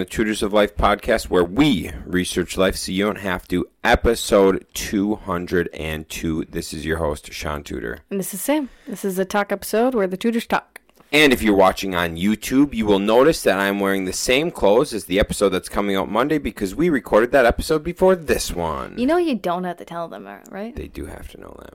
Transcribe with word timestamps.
the 0.00 0.06
Tutors 0.06 0.42
of 0.42 0.50
Life 0.50 0.76
podcast, 0.76 1.28
where 1.28 1.44
we 1.44 1.92
research 2.06 2.56
life 2.56 2.74
so 2.74 2.90
you 2.90 3.04
don't 3.04 3.18
have 3.18 3.46
to. 3.48 3.68
Episode 3.84 4.64
202. 4.72 6.46
This 6.46 6.72
is 6.72 6.86
your 6.86 6.96
host, 6.96 7.30
Shaun 7.34 7.62
Tudor. 7.62 7.98
And 8.08 8.18
this 8.18 8.32
is 8.32 8.40
Sam. 8.40 8.70
This 8.88 9.04
is 9.04 9.18
a 9.18 9.26
talk 9.26 9.52
episode 9.52 9.94
where 9.94 10.06
the 10.06 10.16
tutors 10.16 10.46
talk. 10.46 10.80
And 11.12 11.34
if 11.34 11.42
you're 11.42 11.54
watching 11.54 11.94
on 11.94 12.16
YouTube, 12.16 12.72
you 12.72 12.86
will 12.86 12.98
notice 12.98 13.42
that 13.42 13.58
I'm 13.58 13.78
wearing 13.78 14.06
the 14.06 14.14
same 14.14 14.50
clothes 14.50 14.94
as 14.94 15.04
the 15.04 15.20
episode 15.20 15.50
that's 15.50 15.68
coming 15.68 15.96
out 15.96 16.10
Monday 16.10 16.38
because 16.38 16.74
we 16.74 16.88
recorded 16.88 17.30
that 17.32 17.44
episode 17.44 17.84
before 17.84 18.16
this 18.16 18.52
one. 18.52 18.96
You 18.96 19.04
know 19.04 19.18
you 19.18 19.34
don't 19.34 19.64
have 19.64 19.76
to 19.76 19.84
tell 19.84 20.08
them, 20.08 20.26
uh, 20.26 20.38
right? 20.50 20.74
They 20.74 20.88
do 20.88 21.04
have 21.04 21.28
to 21.32 21.40
know 21.40 21.54
that. 21.58 21.74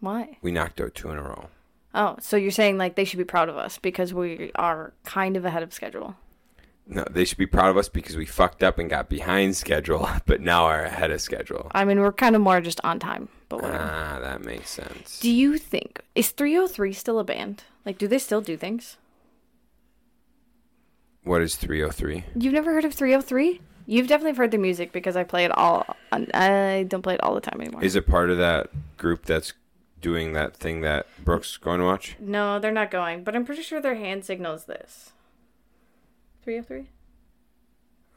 Why? 0.00 0.38
We 0.40 0.52
knocked 0.52 0.80
out 0.80 0.94
two 0.94 1.10
in 1.10 1.18
a 1.18 1.22
row. 1.22 1.50
Oh, 1.94 2.16
so 2.18 2.38
you're 2.38 2.50
saying 2.50 2.78
like 2.78 2.94
they 2.94 3.04
should 3.04 3.18
be 3.18 3.24
proud 3.24 3.50
of 3.50 3.58
us 3.58 3.76
because 3.76 4.14
we 4.14 4.52
are 4.54 4.94
kind 5.04 5.36
of 5.36 5.44
ahead 5.44 5.62
of 5.62 5.74
schedule. 5.74 6.16
No, 6.90 7.04
they 7.10 7.26
should 7.26 7.36
be 7.38 7.46
proud 7.46 7.68
of 7.68 7.76
us 7.76 7.88
because 7.90 8.16
we 8.16 8.24
fucked 8.24 8.62
up 8.62 8.78
and 8.78 8.88
got 8.88 9.10
behind 9.10 9.56
schedule, 9.56 10.08
but 10.26 10.40
now 10.40 10.64
are 10.64 10.84
ahead 10.84 11.10
of 11.10 11.20
schedule. 11.20 11.70
I 11.72 11.84
mean, 11.84 12.00
we're 12.00 12.12
kind 12.12 12.34
of 12.34 12.40
more 12.40 12.60
just 12.62 12.80
on 12.82 12.98
time, 12.98 13.28
but 13.50 13.60
whatever. 13.60 13.90
Ah, 13.92 14.18
that 14.20 14.42
makes 14.42 14.70
sense. 14.70 15.20
do 15.20 15.30
you 15.30 15.58
think 15.58 16.00
is 16.14 16.30
303 16.30 16.92
still 16.94 17.18
a 17.18 17.24
band? 17.24 17.64
Like, 17.84 17.98
do 17.98 18.08
they 18.08 18.18
still 18.18 18.40
do 18.40 18.56
things? 18.56 18.96
What 21.24 21.42
is 21.42 21.56
303? 21.56 22.24
You've 22.36 22.54
never 22.54 22.72
heard 22.72 22.84
of 22.84 22.94
303? 22.94 23.60
You've 23.86 24.06
definitely 24.06 24.36
heard 24.36 24.50
the 24.50 24.58
music 24.58 24.92
because 24.92 25.16
I 25.16 25.24
play 25.24 25.44
it 25.44 25.50
all. 25.50 25.96
I 26.12 26.86
don't 26.88 27.02
play 27.02 27.14
it 27.14 27.22
all 27.22 27.34
the 27.34 27.40
time 27.40 27.60
anymore. 27.60 27.82
Is 27.82 27.96
it 27.96 28.06
part 28.06 28.30
of 28.30 28.38
that 28.38 28.68
group 28.96 29.24
that's 29.26 29.52
doing 30.00 30.32
that 30.34 30.56
thing 30.56 30.80
that 30.82 31.06
Brooks 31.24 31.56
going 31.56 31.80
to 31.80 31.84
watch? 31.86 32.16
no, 32.20 32.58
they're 32.58 32.72
not 32.72 32.90
going, 32.90 33.24
but 33.24 33.34
I'm 33.34 33.44
pretty 33.44 33.62
sure 33.62 33.80
their 33.80 33.96
hand 33.96 34.24
signals 34.24 34.64
this. 34.64 35.12
303? 36.48 36.88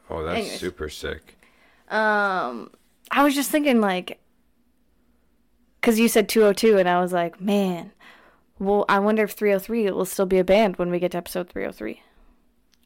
Oh, 0.08 0.24
that's 0.24 0.38
Anyways. 0.38 0.58
super 0.58 0.88
sick. 0.88 1.36
Um, 1.90 2.70
I 3.10 3.22
was 3.22 3.34
just 3.34 3.50
thinking 3.50 3.82
like, 3.82 4.20
because 5.78 6.00
you 6.00 6.08
said 6.08 6.30
202, 6.30 6.78
and 6.78 6.88
I 6.88 6.98
was 7.02 7.12
like, 7.12 7.42
man, 7.42 7.92
well, 8.58 8.86
I 8.88 9.00
wonder 9.00 9.24
if 9.24 9.32
303 9.32 9.90
will 9.90 10.06
still 10.06 10.24
be 10.24 10.38
a 10.38 10.44
band 10.44 10.76
when 10.76 10.90
we 10.90 10.98
get 10.98 11.10
to 11.10 11.18
episode 11.18 11.50
303. 11.50 12.00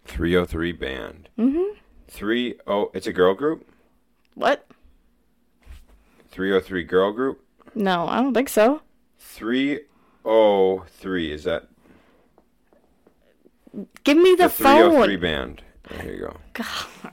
303 0.07 0.73
band. 0.73 1.29
Mm-hmm. 1.39 1.79
30, 2.09 2.55
it's 2.95 3.07
a 3.07 3.13
girl 3.13 3.35
group? 3.35 3.69
What? 4.35 4.67
303 6.31 6.83
girl 6.83 7.13
group? 7.13 7.41
No, 7.73 8.09
I 8.09 8.21
don't 8.21 8.35
think 8.35 8.49
so. 8.49 8.81
303, 9.21 11.33
is 11.33 11.45
that 11.45 11.69
Give 14.05 14.17
me 14.17 14.31
the, 14.35 14.45
the 14.45 14.49
303 14.51 15.15
phone. 15.15 15.21
band? 15.21 15.63
Oh, 15.91 15.99
here 15.99 16.13
you 16.13 16.21
go. 16.21 16.37
God. 16.55 17.13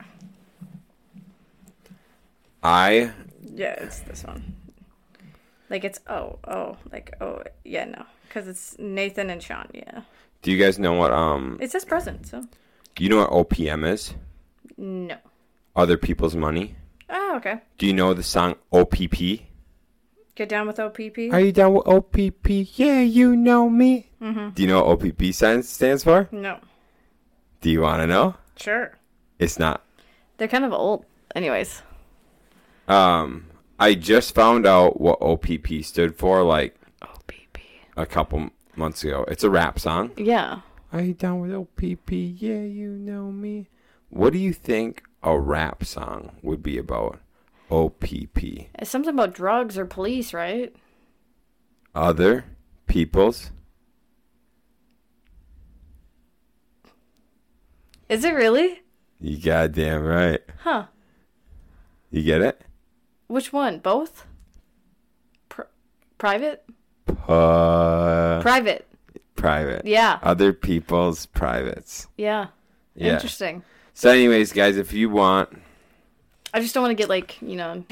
I, 2.63 3.11
Yeah, 3.41 3.73
it's 3.79 3.99
this 4.01 4.23
one. 4.23 4.55
Like 5.69 5.83
it's 5.83 5.99
oh 6.07 6.37
oh 6.47 6.77
like 6.91 7.15
oh 7.19 7.41
yeah 7.63 7.85
no 7.85 8.05
because 8.27 8.47
it's 8.47 8.77
Nathan 8.77 9.31
and 9.31 9.41
Sean 9.41 9.67
yeah 9.73 10.01
do 10.43 10.51
you 10.51 10.63
guys 10.63 10.77
know 10.77 10.93
what, 10.93 11.11
um, 11.11 11.57
it 11.59 11.71
says 11.71 11.83
present 11.83 12.27
so 12.27 12.43
do 12.95 13.03
you 13.03 13.09
know 13.09 13.17
what 13.25 13.31
OPM 13.31 13.87
is? 13.91 14.13
no 14.77 15.17
Other 15.75 15.97
People's 15.97 16.35
Money? 16.35 16.75
oh 17.09 17.37
okay 17.37 17.59
Do 17.79 17.87
you 17.87 17.93
know 17.93 18.13
the 18.13 18.21
song 18.21 18.55
OPP? 18.71 19.41
Get 20.35 20.49
down 20.49 20.67
with 20.67 20.79
OPP 20.79 21.17
Are 21.31 21.39
you 21.39 21.51
down 21.51 21.73
with 21.73 21.87
OPP? 21.87 22.47
Yeah, 22.77 23.01
you 23.01 23.35
know 23.35 23.69
me. 23.69 24.09
Mm-hmm. 24.21 24.49
Do 24.51 24.61
you 24.61 24.67
know 24.67 24.83
what 24.83 25.01
OPP 25.05 25.33
stands 25.33 25.69
stands 25.69 26.03
for? 26.03 26.27
no 26.31 26.59
Do 27.61 27.69
you 27.69 27.81
want 27.81 28.01
to 28.01 28.07
know? 28.07 28.35
sure 28.57 28.97
It's 29.39 29.59
not. 29.59 29.83
they're 30.37 30.47
kind 30.47 30.65
of 30.65 30.73
old 30.73 31.05
anyways 31.35 31.81
Um, 32.87 33.45
I 33.79 33.95
just 33.95 34.35
found 34.35 34.65
out 34.65 34.99
what 34.99 35.21
OPP 35.21 35.83
stood 35.83 36.15
for 36.15 36.43
like 36.43 36.75
OPP 37.01 37.57
a 37.97 38.05
couple 38.05 38.49
months 38.75 39.03
ago. 39.03 39.25
It's 39.27 39.43
a 39.43 39.49
rap 39.49 39.79
song. 39.79 40.11
yeah 40.17 40.61
Are 40.91 41.01
you 41.01 41.13
down 41.13 41.39
with 41.41 41.53
OPP? 41.53 42.11
Yeah, 42.11 42.61
you 42.63 42.89
know 42.89 43.31
me. 43.31 43.69
What 44.09 44.33
do 44.33 44.39
you 44.39 44.53
think 44.53 45.03
a 45.23 45.37
rap 45.39 45.83
song 45.85 46.35
would 46.43 46.61
be 46.61 46.77
about? 46.77 47.19
OPP. 47.71 48.37
it's 48.75 48.89
something 48.89 49.13
about 49.13 49.33
drugs 49.33 49.77
or 49.77 49.85
police 49.85 50.33
right 50.33 50.75
Other 51.95 52.45
people's. 52.87 53.51
is 58.09 58.23
it 58.23 58.31
really 58.33 58.81
You 59.19 59.37
goddamn 59.37 60.03
right. 60.03 60.41
huh 60.59 60.85
You 62.11 62.23
get 62.23 62.41
it? 62.41 62.61
which 63.27 63.51
one 63.53 63.79
both 63.79 64.25
Pr- 65.49 65.63
private 66.17 66.63
Uh, 67.27 68.41
private 68.41 68.87
private. 69.35 69.85
yeah 69.85 70.19
Other 70.21 70.53
people's 70.53 71.25
privates. 71.25 72.07
yeah 72.17 72.47
Yeah. 72.95 73.13
interesting 73.13 73.63
So, 73.95 74.09
anyways, 74.09 74.51
guys, 74.53 74.75
if 74.77 74.91
you 74.91 75.09
want, 75.09 75.49
I 76.53 76.59
just 76.59 76.73
don't 76.73 76.83
want 76.83 76.91
to 76.91 77.01
get 77.01 77.09
like 77.09 77.41
you 77.41 77.55
know 77.55 77.83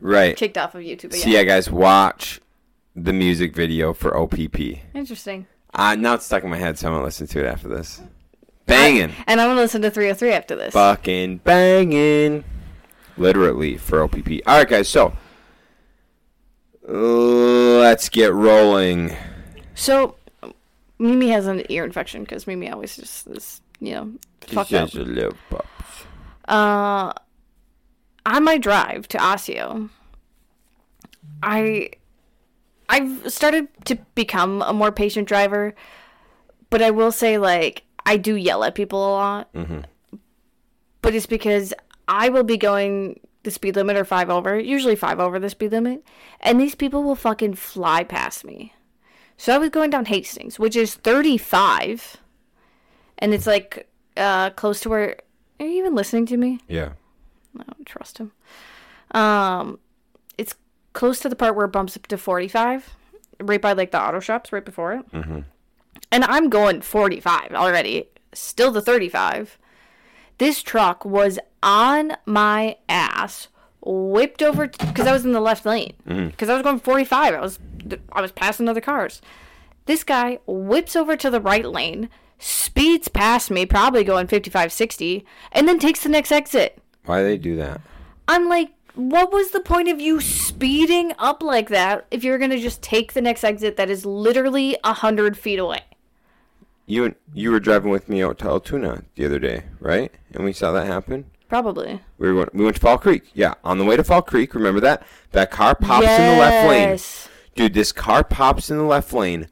right. 0.00 0.36
kicked 0.36 0.58
off 0.58 0.74
of 0.74 0.82
YouTube. 0.82 1.14
So 1.14 1.28
yeah. 1.28 1.38
yeah, 1.38 1.44
guys, 1.44 1.70
watch 1.70 2.40
the 2.94 3.12
music 3.12 3.54
video 3.54 3.92
for 3.92 4.16
OPP. 4.16 4.60
Interesting. 4.94 5.46
Uh, 5.74 5.94
now 5.94 6.14
it's 6.14 6.26
stuck 6.26 6.44
in 6.44 6.50
my 6.50 6.58
head, 6.58 6.78
so 6.78 6.88
I'm 6.88 6.94
gonna 6.94 7.04
listen 7.04 7.26
to 7.28 7.40
it 7.40 7.46
after 7.46 7.68
this. 7.68 8.02
Banging, 8.66 9.12
And 9.26 9.40
I'm 9.40 9.48
gonna 9.48 9.60
listen 9.60 9.82
to 9.82 9.90
303 9.90 10.32
after 10.32 10.54
this. 10.54 10.72
fucking 10.72 11.38
banging, 11.38 12.44
literally 13.16 13.76
for 13.76 14.02
OPP. 14.02 14.40
All 14.46 14.58
right, 14.58 14.68
guys. 14.68 14.88
So 14.88 15.16
let's 16.86 18.08
get 18.08 18.32
rolling. 18.32 19.16
so 19.74 20.16
Mimi 20.98 21.30
has 21.30 21.46
an 21.46 21.64
ear 21.68 21.84
infection 21.84 22.22
because 22.22 22.46
Mimi 22.46 22.70
always 22.70 22.96
just 22.96 23.26
is 23.28 23.60
you 23.80 23.94
know 23.94 24.12
fucked 24.42 24.72
up. 24.74 24.90
Just 24.90 24.96
a 24.96 25.02
little 25.02 25.36
pup. 25.50 25.66
Uh, 26.46 27.12
on 28.26 28.44
my 28.44 28.58
drive 28.58 29.08
to 29.08 29.18
Osseo, 29.18 29.88
I 31.42 31.90
I've 32.88 33.32
started 33.32 33.68
to 33.86 33.96
become 34.14 34.62
a 34.62 34.72
more 34.72 34.92
patient 34.92 35.26
driver, 35.28 35.74
but 36.70 36.82
I 36.82 36.90
will 36.90 37.12
say 37.12 37.38
like 37.38 37.84
I 38.04 38.16
do 38.16 38.34
yell 38.36 38.64
at 38.64 38.74
people 38.74 38.98
a 39.06 39.12
lot. 39.12 39.48
But 41.00 41.14
it's 41.14 41.26
because 41.26 41.74
I 42.06 42.28
will 42.28 42.44
be 42.44 42.56
going 42.56 43.20
the 43.42 43.50
speed 43.50 43.74
limit 43.74 43.96
or 43.96 44.04
five 44.04 44.30
over, 44.30 44.58
usually 44.58 44.94
five 44.94 45.18
over 45.18 45.38
the 45.40 45.50
speed 45.50 45.72
limit, 45.72 46.04
and 46.40 46.60
these 46.60 46.74
people 46.76 47.02
will 47.02 47.16
fucking 47.16 47.54
fly 47.54 48.04
past 48.04 48.44
me. 48.44 48.72
So 49.36 49.52
I 49.54 49.58
was 49.58 49.70
going 49.70 49.90
down 49.90 50.04
Hastings, 50.04 50.60
which 50.60 50.76
is 50.76 50.94
35, 50.94 52.18
and 53.18 53.34
it's 53.34 53.46
like 53.46 53.88
uh, 54.16 54.50
close 54.50 54.80
to 54.80 54.88
where. 54.88 55.16
Are 55.58 55.66
you 55.66 55.78
even 55.78 55.94
listening 55.94 56.26
to 56.26 56.36
me? 56.36 56.60
Yeah. 56.68 56.92
I 57.58 57.64
don't 57.64 57.86
trust 57.86 58.18
him. 58.18 58.32
Um, 59.12 59.78
it's 60.38 60.54
close 60.92 61.20
to 61.20 61.28
the 61.28 61.36
part 61.36 61.54
where 61.54 61.66
it 61.66 61.72
bumps 61.72 61.96
up 61.96 62.06
to 62.08 62.18
45, 62.18 62.96
right 63.40 63.60
by 63.60 63.72
like 63.72 63.90
the 63.90 64.00
auto 64.00 64.20
shops 64.20 64.52
right 64.52 64.64
before 64.64 64.94
it. 64.94 65.12
Mm-hmm. 65.12 65.40
And 66.10 66.24
I'm 66.24 66.48
going 66.48 66.82
45 66.82 67.52
already, 67.52 68.08
still 68.32 68.70
the 68.70 68.82
35. 68.82 69.58
This 70.38 70.62
truck 70.62 71.04
was 71.04 71.38
on 71.62 72.16
my 72.26 72.76
ass, 72.88 73.48
whipped 73.80 74.42
over 74.42 74.66
because 74.66 75.06
I 75.06 75.12
was 75.12 75.24
in 75.24 75.32
the 75.32 75.40
left 75.40 75.64
lane 75.64 75.94
because 76.04 76.48
I 76.48 76.54
was 76.54 76.62
going 76.62 76.80
45. 76.80 77.34
I 77.34 77.40
was 77.40 77.58
I 78.12 78.20
was 78.20 78.32
passing 78.32 78.68
other 78.68 78.80
cars. 78.80 79.20
This 79.86 80.04
guy 80.04 80.38
whips 80.46 80.94
over 80.94 81.16
to 81.16 81.30
the 81.30 81.40
right 81.40 81.64
lane, 81.64 82.08
speeds 82.38 83.08
past 83.08 83.50
me, 83.50 83.66
probably 83.66 84.04
going 84.04 84.26
55, 84.26 84.72
60, 84.72 85.24
and 85.50 85.66
then 85.66 85.78
takes 85.78 86.02
the 86.02 86.08
next 86.08 86.30
exit. 86.30 86.81
Why 87.04 87.20
do 87.20 87.24
they 87.24 87.38
do 87.38 87.56
that? 87.56 87.80
I'm 88.28 88.48
like, 88.48 88.70
what 88.94 89.32
was 89.32 89.50
the 89.50 89.60
point 89.60 89.88
of 89.88 90.00
you 90.00 90.20
speeding 90.20 91.12
up 91.18 91.42
like 91.42 91.68
that 91.70 92.06
if 92.10 92.22
you're 92.22 92.38
gonna 92.38 92.58
just 92.58 92.82
take 92.82 93.12
the 93.12 93.22
next 93.22 93.42
exit 93.42 93.76
that 93.76 93.90
is 93.90 94.04
literally 94.04 94.76
a 94.84 94.92
hundred 94.92 95.36
feet 95.36 95.58
away? 95.58 95.82
You 96.86 97.14
you 97.32 97.50
were 97.50 97.60
driving 97.60 97.90
with 97.90 98.08
me 98.08 98.22
out 98.22 98.38
to 98.38 98.48
Altoona 98.48 99.04
the 99.14 99.24
other 99.24 99.38
day, 99.38 99.64
right? 99.80 100.12
And 100.32 100.44
we 100.44 100.52
saw 100.52 100.72
that 100.72 100.86
happen. 100.86 101.26
Probably. 101.48 102.00
We 102.18 102.28
going, 102.28 102.48
we 102.54 102.64
went 102.64 102.76
to 102.76 102.80
Fall 102.80 102.98
Creek. 102.98 103.24
Yeah, 103.34 103.54
on 103.62 103.78
the 103.78 103.84
way 103.84 103.96
to 103.96 104.04
Fall 104.04 104.22
Creek. 104.22 104.54
Remember 104.54 104.80
that? 104.80 105.06
That 105.32 105.50
car 105.50 105.74
pops 105.74 106.06
in 106.06 106.30
the 106.30 106.38
left 106.38 106.68
lane. 106.68 106.88
Yes. 106.88 107.28
Dude, 107.54 107.74
this 107.74 107.92
car 107.92 108.24
pops 108.24 108.70
in 108.70 108.78
the 108.78 108.84
left 108.84 109.12
lane 109.12 109.48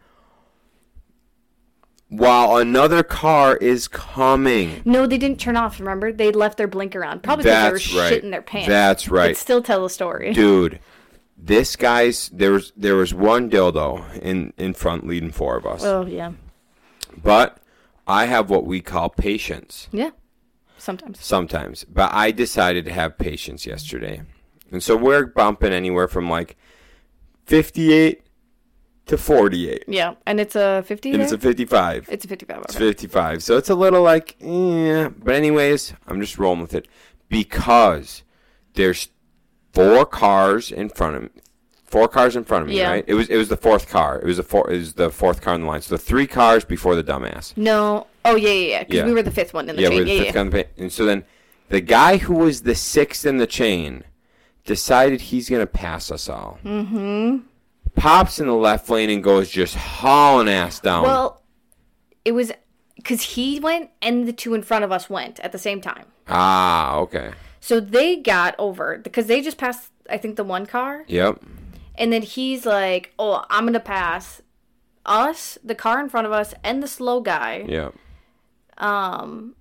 while 2.11 2.57
another 2.57 3.03
car 3.03 3.57
is 3.57 3.89
coming. 3.89 4.83
No, 4.85 5.07
they 5.07 5.17
didn't 5.17 5.41
turn 5.41 5.57
off. 5.57 5.79
Remember, 5.79 6.13
they 6.13 6.33
left 6.33 6.59
their 6.59 6.67
blinker 6.69 7.05
on. 7.05 7.21
Probably 7.21 7.45
because 7.45 7.87
they 7.87 7.97
were 7.97 8.03
right. 8.03 8.13
shitting 8.13 8.31
their 8.33 8.43
pants. 8.43 8.69
That's 8.69 9.09
right. 9.09 9.31
But 9.31 9.37
still 9.37 9.63
tell 9.63 9.85
the 9.85 9.91
story. 9.91 10.33
Dude, 10.35 10.81
this 11.39 11.77
guy's 11.77 12.29
there 12.31 12.53
was 12.53 12.73
there 12.77 12.97
was 12.97 13.15
one 13.15 13.49
dildo 13.49 14.19
in 14.19 14.53
in 14.59 14.75
front 14.75 15.07
leading 15.07 15.31
four 15.31 15.57
of 15.57 15.65
us. 15.65 15.85
Oh 15.85 16.05
yeah, 16.05 16.33
But 17.23 17.59
I 18.07 18.27
have 18.27 18.51
what 18.51 18.67
we 18.67 18.81
call 18.81 19.09
patience. 19.09 19.89
yeah. 19.93 20.11
sometimes. 20.79 21.25
sometimes. 21.25 21.85
But 21.85 22.13
I 22.13 22.33
decided 22.33 22.85
to 22.87 22.93
have 22.93 23.19
patience 23.19 23.67
yesterday. 23.67 24.23
And 24.73 24.83
so 24.83 24.97
we're 24.97 25.27
bumping 25.27 25.73
anywhere 25.73 26.09
from 26.09 26.29
like 26.29 26.57
58 27.47 28.23
to 29.11 29.19
48. 29.19 29.85
Yeah, 29.89 30.15
and 30.27 30.41
it's 30.41 30.57
a 30.57 30.83
50 30.87 31.13
And 31.13 31.23
it's 31.23 31.33
a 31.33 31.39
55. 31.39 32.09
It's 32.11 32.25
a 32.25 32.29
55. 32.29 32.63
It's 32.65 32.75
55. 32.77 33.43
So 33.43 33.57
it's 33.57 33.69
a 33.71 33.75
little 33.75 34.03
like, 34.03 34.37
yeah. 34.41 35.09
But, 35.09 35.35
anyways, 35.35 35.93
I'm 36.09 36.21
just 36.21 36.39
rolling 36.39 36.61
with 36.63 36.75
it 36.75 36.89
because 37.29 38.23
there's 38.75 39.09
four 39.73 40.07
cars 40.07 40.71
in 40.73 40.89
front 40.89 41.17
of 41.17 41.23
me. 41.25 41.29
Four 41.85 42.07
cars 42.07 42.37
in 42.37 42.45
front 42.45 42.63
of 42.63 42.69
me, 42.69 42.79
Yeah. 42.79 42.91
right? 42.91 43.05
It 43.09 43.15
was 43.15 43.29
it 43.29 43.37
was 43.37 43.49
the 43.49 43.57
fourth 43.57 43.89
car. 43.89 44.21
It 44.21 44.25
was 44.25 44.37
the 44.37 44.45
four. 44.45 44.71
It 44.71 44.77
was 44.79 44.93
the 44.95 45.11
fourth 45.11 45.41
car 45.43 45.55
in 45.57 45.63
the 45.63 45.67
line. 45.67 45.83
So 45.83 45.97
the 45.97 46.03
three 46.03 46.27
cars 46.29 46.65
before 46.65 46.95
the 46.95 47.03
dumbass. 47.03 47.57
No. 47.57 48.07
Oh, 48.25 48.37
yeah, 48.37 48.51
yeah, 48.51 48.67
yeah. 48.69 48.79
Because 48.85 48.97
Yeah. 48.97 49.05
we 49.07 49.13
were 49.13 49.23
the 49.23 49.33
fifth 49.33 49.53
one 49.53 49.69
in 49.69 49.75
the 49.75 49.83
yeah, 49.83 49.89
chain. 49.89 49.99
we're 49.99 50.05
the 50.05 50.11
Yeah, 50.13 50.23
fifth 50.23 50.35
yeah. 50.37 50.41
in 50.43 50.51
the 50.51 50.67
And 50.79 50.93
so 50.93 51.05
then 51.05 51.25
the 51.69 51.81
guy 51.81 52.19
who 52.19 52.35
was 52.35 52.63
the 52.63 52.77
sixth 52.77 53.27
in 53.27 53.39
the 53.39 53.47
chain 53.47 54.05
decided 54.65 55.21
he's 55.21 55.49
gonna 55.51 55.67
pass 55.67 56.13
us 56.13 56.29
all. 56.29 56.59
Mm-hmm. 56.65 57.39
Pops 58.01 58.41
in 58.41 58.47
the 58.47 58.55
left 58.55 58.89
lane 58.89 59.11
and 59.11 59.23
goes 59.23 59.51
just 59.51 59.75
hauling 59.75 60.49
ass 60.49 60.81
down. 60.81 61.03
Well, 61.03 61.43
it 62.25 62.33
was 62.33 62.51
because 62.97 63.23
he 63.23 63.61
went 63.61 63.91
and 64.01 64.27
the 64.27 64.33
two 64.33 64.55
in 64.55 64.63
front 64.63 64.85
of 64.85 64.93
us 64.93 65.11
went 65.11 65.39
at 65.41 65.53
the 65.53 65.59
same 65.59 65.81
time. 65.81 66.07
ah, 66.29 66.97
okay. 66.97 67.33
So 67.61 67.79
they 67.79 68.17
got 68.17 68.55
over 68.59 68.97
because 68.99 69.27
they 69.27 69.43
just 69.43 69.59
passed, 69.59 69.91
I 70.09 70.17
think, 70.17 70.37
the 70.37 70.45
one 70.45 70.65
car. 70.65 71.05
Yep. 71.09 71.43
And 71.97 72.11
then 72.11 72.23
he's 72.23 72.65
like, 72.65 73.13
oh, 73.19 73.45
I'm 73.51 73.65
going 73.65 73.75
to 73.75 73.81
pass 73.81 74.41
us, 75.05 75.59
the 75.63 75.75
car 75.75 76.01
in 76.01 76.09
front 76.09 76.27
of 76.27 76.33
us, 76.33 76.55
and 76.65 76.83
the 76.83 76.89
slow 76.89 77.21
guy. 77.21 77.67
Yep. 77.69 77.95
Um, 78.79 79.55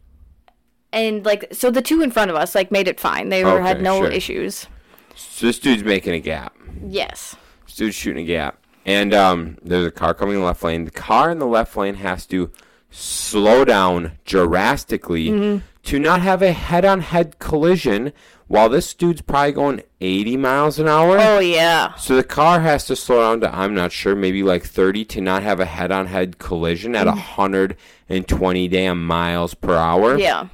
and 0.94 1.26
like, 1.26 1.54
so 1.54 1.70
the 1.70 1.82
two 1.82 2.02
in 2.02 2.12
front 2.12 2.32
of 2.32 2.38
us, 2.38 2.56
like, 2.56 2.72
made 2.72 2.88
it 2.88 3.02
fine. 3.02 3.28
They 3.28 3.44
were, 3.44 3.62
had 3.62 3.82
no 3.82 4.00
sure. 4.00 4.10
issues. 4.10 4.68
So 5.16 5.48
this 5.48 5.60
dude's 5.60 5.84
making 5.84 6.14
a 6.14 6.20
gap. 6.20 6.56
Yes. 6.82 7.36
This 7.70 7.76
dude's 7.76 7.96
shooting 7.96 8.24
a 8.24 8.28
gap. 8.28 8.66
And 8.84 9.14
um, 9.14 9.60
there's 9.62 9.86
a 9.86 9.92
car 9.92 10.16
coming 10.16 10.34
in 10.36 10.40
the 10.42 10.48
left 10.48 10.64
lane. 10.64 10.86
The 10.86 10.92
car 10.92 11.30
in 11.30 11.38
the 11.38 11.46
left 11.46 11.78
lane 11.78 11.94
has 11.96 12.26
to 12.28 12.50
slow 12.90 13.64
down 13.64 14.14
drastically 14.26 15.28
Mm-hmm. 15.30 15.66
to 15.84 16.00
not 16.00 16.22
have 16.22 16.42
a 16.42 16.52
head 16.52 16.84
on 16.84 17.02
head 17.02 17.38
collision 17.38 18.12
while 18.48 18.68
this 18.70 18.96
dude's 18.96 19.22
probably 19.22 19.52
going 19.52 19.84
80 20.02 20.38
miles 20.38 20.80
an 20.80 20.88
hour. 20.88 21.20
Oh, 21.20 21.38
yeah. 21.38 21.94
So 21.96 22.16
the 22.16 22.24
car 22.24 22.62
has 22.62 22.86
to 22.86 22.96
slow 22.96 23.20
down 23.22 23.42
to, 23.42 23.56
I'm 23.56 23.76
not 23.76 23.92
sure, 23.92 24.16
maybe 24.16 24.42
like 24.42 24.64
30 24.64 25.06
to 25.06 25.22
not 25.22 25.44
have 25.44 25.60
a 25.60 25.66
head 25.66 25.92
on 25.92 26.08
head 26.08 26.40
collision 26.40 26.96
at 26.96 27.06
120 27.06 28.68
damn 28.70 29.06
miles 29.06 29.54
per 29.54 29.76
hour. 29.76 30.18
Yeah. 30.18 30.48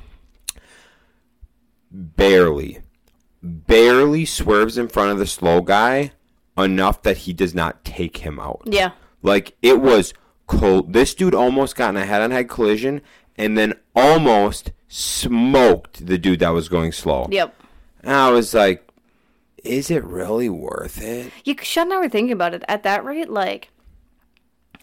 barely, 1.90 2.80
barely 3.42 4.26
swerves 4.26 4.78
in 4.78 4.90
front 4.90 5.12
of 5.12 5.18
the 5.18 5.26
slow 5.28 5.62
guy 5.62 6.12
enough 6.58 7.02
that 7.04 7.18
he 7.18 7.34
does 7.34 7.54
not 7.54 7.84
take 7.84 8.18
him 8.18 8.40
out. 8.40 8.64
Yeah. 8.66 8.92
Like 9.22 9.56
it 9.62 9.82
was 9.82 10.14
cold. 10.48 10.94
This 10.94 11.14
dude 11.14 11.36
almost 11.36 11.76
got 11.76 11.90
in 11.90 11.98
a 11.98 12.06
head-on-head 12.06 12.50
collision 12.50 13.02
and 13.38 13.58
then 13.58 13.74
almost 13.96 14.72
smoked 14.88 16.06
the 16.06 16.18
dude 16.18 16.40
that 16.40 16.50
was 16.50 16.70
going 16.70 16.92
slow. 16.92 17.28
Yep. 17.32 17.54
And 18.02 18.14
I 18.14 18.30
was 18.32 18.54
like, 18.54 18.88
is 19.64 19.90
it 19.90 20.04
really 20.04 20.50
worth 20.50 21.02
it? 21.02 21.32
You 21.44 21.56
Shaun 21.62 21.88
and 21.88 21.94
I 21.94 21.98
were 21.98 22.10
thinking 22.10 22.32
about 22.32 22.54
it 22.54 22.64
at 22.68 22.84
that 22.84 23.04
rate, 23.04 23.30
like 23.30 23.70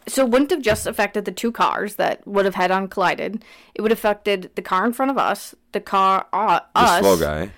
so 0.08 0.24
it 0.24 0.30
wouldn't 0.30 0.50
have 0.50 0.62
just 0.62 0.86
affected 0.86 1.24
the 1.24 1.32
two 1.32 1.52
cars 1.52 1.94
that 1.94 2.26
would 2.26 2.44
have 2.44 2.56
head 2.56 2.72
on 2.72 2.88
collided. 2.88 3.44
It 3.74 3.82
would 3.82 3.92
have 3.92 3.98
affected 3.98 4.50
the 4.56 4.62
car 4.62 4.84
in 4.84 4.92
front 4.92 5.10
of 5.12 5.18
us, 5.18 5.54
the 5.70 5.80
car 5.80 6.26
uh, 6.32 6.60
The 6.74 7.00
slow 7.00 7.16
guy. 7.18 7.52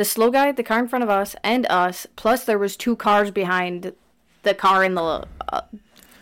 The 0.00 0.04
slow 0.06 0.30
guy, 0.30 0.50
the 0.50 0.62
car 0.62 0.78
in 0.78 0.88
front 0.88 1.02
of 1.02 1.10
us, 1.10 1.36
and 1.44 1.66
us. 1.68 2.06
Plus, 2.16 2.44
there 2.44 2.58
was 2.58 2.74
two 2.74 2.96
cars 2.96 3.30
behind 3.30 3.92
the 4.44 4.54
car 4.54 4.82
in 4.82 4.94
the 4.94 5.26
uh, 5.52 5.60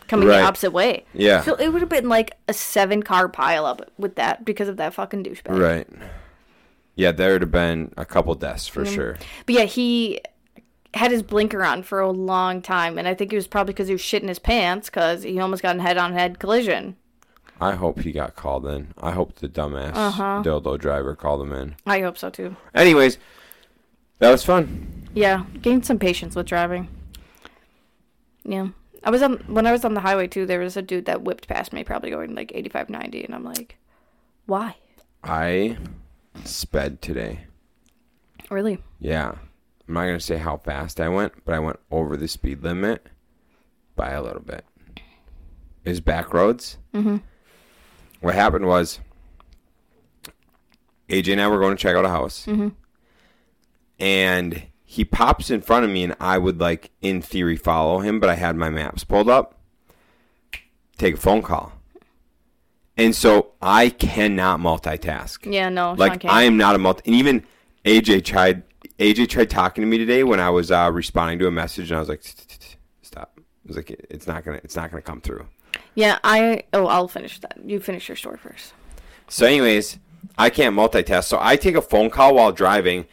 coming 0.09 0.27
Right. 0.27 0.39
the 0.41 0.43
opposite 0.43 0.71
way. 0.71 1.05
Yeah. 1.13 1.41
So 1.43 1.55
it 1.55 1.69
would 1.71 1.81
have 1.81 1.87
been 1.89 2.09
like 2.09 2.31
a 2.49 2.53
seven 2.53 3.03
car 3.03 3.29
pileup 3.29 3.87
with 3.97 4.15
that 4.15 4.43
because 4.43 4.67
of 4.67 4.75
that 4.77 4.93
fucking 4.93 5.23
douchebag. 5.23 5.57
Right. 5.57 5.87
Yeah, 6.95 7.13
there 7.13 7.31
would 7.31 7.41
have 7.41 7.51
been 7.51 7.93
a 7.95 8.03
couple 8.03 8.35
deaths 8.35 8.67
for 8.67 8.85
sure. 8.85 9.17
But 9.45 9.55
yeah, 9.55 9.63
he 9.63 10.19
had 10.93 11.11
his 11.11 11.23
blinker 11.23 11.63
on 11.63 11.81
for 11.83 12.01
a 12.01 12.11
long 12.11 12.61
time, 12.61 12.97
and 12.97 13.07
I 13.07 13.13
think 13.13 13.31
it 13.31 13.37
was 13.37 13.47
probably 13.47 13.73
because 13.73 13.87
he 13.87 13.93
was 13.93 14.01
shitting 14.01 14.27
his 14.27 14.39
pants 14.39 14.89
because 14.89 15.23
he 15.23 15.39
almost 15.39 15.61
got 15.63 15.77
a 15.77 15.81
head-on-head 15.81 16.39
collision. 16.39 16.97
I 17.61 17.75
hope 17.75 18.01
he 18.01 18.11
got 18.11 18.35
called 18.35 18.65
in. 18.67 18.93
I 19.01 19.11
hope 19.11 19.35
the 19.35 19.47
dumbass 19.47 19.91
Uh-huh. 19.95 20.41
dildo 20.43 20.77
driver 20.77 21.15
called 21.15 21.41
him 21.43 21.53
in. 21.53 21.75
I 21.85 22.01
hope 22.01 22.17
so 22.17 22.29
too. 22.29 22.57
Anyways, 22.75 23.17
that 24.19 24.31
was 24.31 24.43
fun. 24.43 25.07
Yeah, 25.13 25.45
gained 25.61 25.85
some 25.85 25.99
patience 25.99 26.35
with 26.35 26.45
driving. 26.45 26.87
Yeah. 28.43 28.69
I 29.03 29.09
was 29.09 29.21
on 29.21 29.37
when 29.47 29.65
I 29.65 29.71
was 29.71 29.85
on 29.85 29.93
the 29.93 30.01
highway 30.01 30.27
too, 30.27 30.45
there 30.45 30.59
was 30.59 30.77
a 30.77 30.81
dude 30.81 31.05
that 31.05 31.21
whipped 31.21 31.47
past 31.47 31.71
me 31.73 31.83
probably 31.83 32.09
going 32.09 32.35
like 32.35 32.51
85 32.53 32.89
90 32.89 33.23
and 33.23 33.33
I'm 33.33 33.43
like, 33.45 33.77
"Why?" 34.45 34.75
I 35.23 35.77
sped 36.43 37.01
today. 37.01 37.41
Really? 38.49 38.79
Yeah. 38.99 39.35
I'm 39.87 39.93
not 39.93 40.05
going 40.05 40.19
to 40.19 40.23
say 40.23 40.37
how 40.37 40.57
fast 40.57 40.99
I 40.99 41.09
went, 41.09 41.33
but 41.45 41.55
I 41.55 41.59
went 41.59 41.79
over 41.89 42.15
the 42.15 42.27
speed 42.27 42.63
limit 42.63 43.07
by 43.95 44.11
a 44.11 44.21
little 44.21 44.41
bit. 44.41 44.63
It 45.83 45.89
was 45.89 45.99
back 45.99 46.33
roads. 46.33 46.77
Mm-hmm. 46.93 47.17
What 48.21 48.35
happened 48.35 48.67
was 48.67 48.99
AJ 51.09 51.33
and 51.33 51.41
I 51.41 51.47
were 51.47 51.59
going 51.59 51.75
to 51.75 51.81
check 51.81 51.95
out 51.95 52.05
a 52.05 52.09
house. 52.09 52.45
Mm-hmm. 52.45 52.69
And 53.99 54.63
he 54.83 55.05
pops 55.05 55.49
in 55.49 55.61
front 55.61 55.85
of 55.85 55.91
me, 55.91 56.03
and 56.03 56.15
I 56.19 56.37
would, 56.37 56.59
like, 56.59 56.91
in 57.01 57.21
theory, 57.21 57.57
follow 57.57 57.99
him, 57.99 58.19
but 58.19 58.29
I 58.29 58.35
had 58.35 58.55
my 58.55 58.69
maps 58.69 59.03
pulled 59.03 59.29
up. 59.29 59.59
Take 60.97 61.15
a 61.15 61.17
phone 61.17 61.41
call. 61.41 61.73
And 62.97 63.15
so 63.15 63.51
I 63.61 63.89
cannot 63.89 64.59
multitask. 64.59 65.51
Yeah, 65.51 65.69
no. 65.69 65.93
Like. 65.93 66.25
I 66.25 66.43
am 66.43 66.57
not 66.57 66.75
a 66.75 66.77
multi. 66.77 67.03
And 67.05 67.15
even 67.15 67.45
AJ 67.85 68.25
tried. 68.25 68.63
AJ 68.99 69.29
tried 69.29 69.49
talking 69.49 69.81
to 69.81 69.87
me 69.87 69.97
today 69.97 70.23
when 70.25 70.41
I 70.41 70.49
was 70.49 70.69
uh, 70.69 70.91
responding 70.93 71.39
to 71.39 71.47
a 71.47 71.51
message, 71.51 71.91
and 71.91 71.97
I 71.97 71.99
was 72.01 72.09
like, 72.09 72.21
"Stop!" 73.01 73.31
I 73.37 73.41
was 73.65 73.77
like, 73.77 73.91
"It's 74.09 74.27
not 74.27 74.43
gonna. 74.43 74.59
It's 74.65 74.75
not 74.75 74.91
gonna 74.91 75.01
come 75.01 75.21
through." 75.21 75.47
Yeah, 75.95 76.19
I 76.25 76.63
oh, 76.73 76.87
I'll 76.87 77.07
finish 77.07 77.39
that. 77.39 77.57
You 77.63 77.79
finish 77.79 78.09
your 78.09 78.17
story 78.17 78.37
first. 78.37 78.73
So, 79.29 79.45
anyways, 79.45 79.97
I 80.37 80.49
can't 80.49 80.75
multitask. 80.75 81.23
So 81.23 81.37
I 81.39 81.55
take 81.55 81.75
a 81.75 81.81
phone 81.81 82.09
call 82.09 82.35
while 82.35 82.51
driving. 82.51 83.05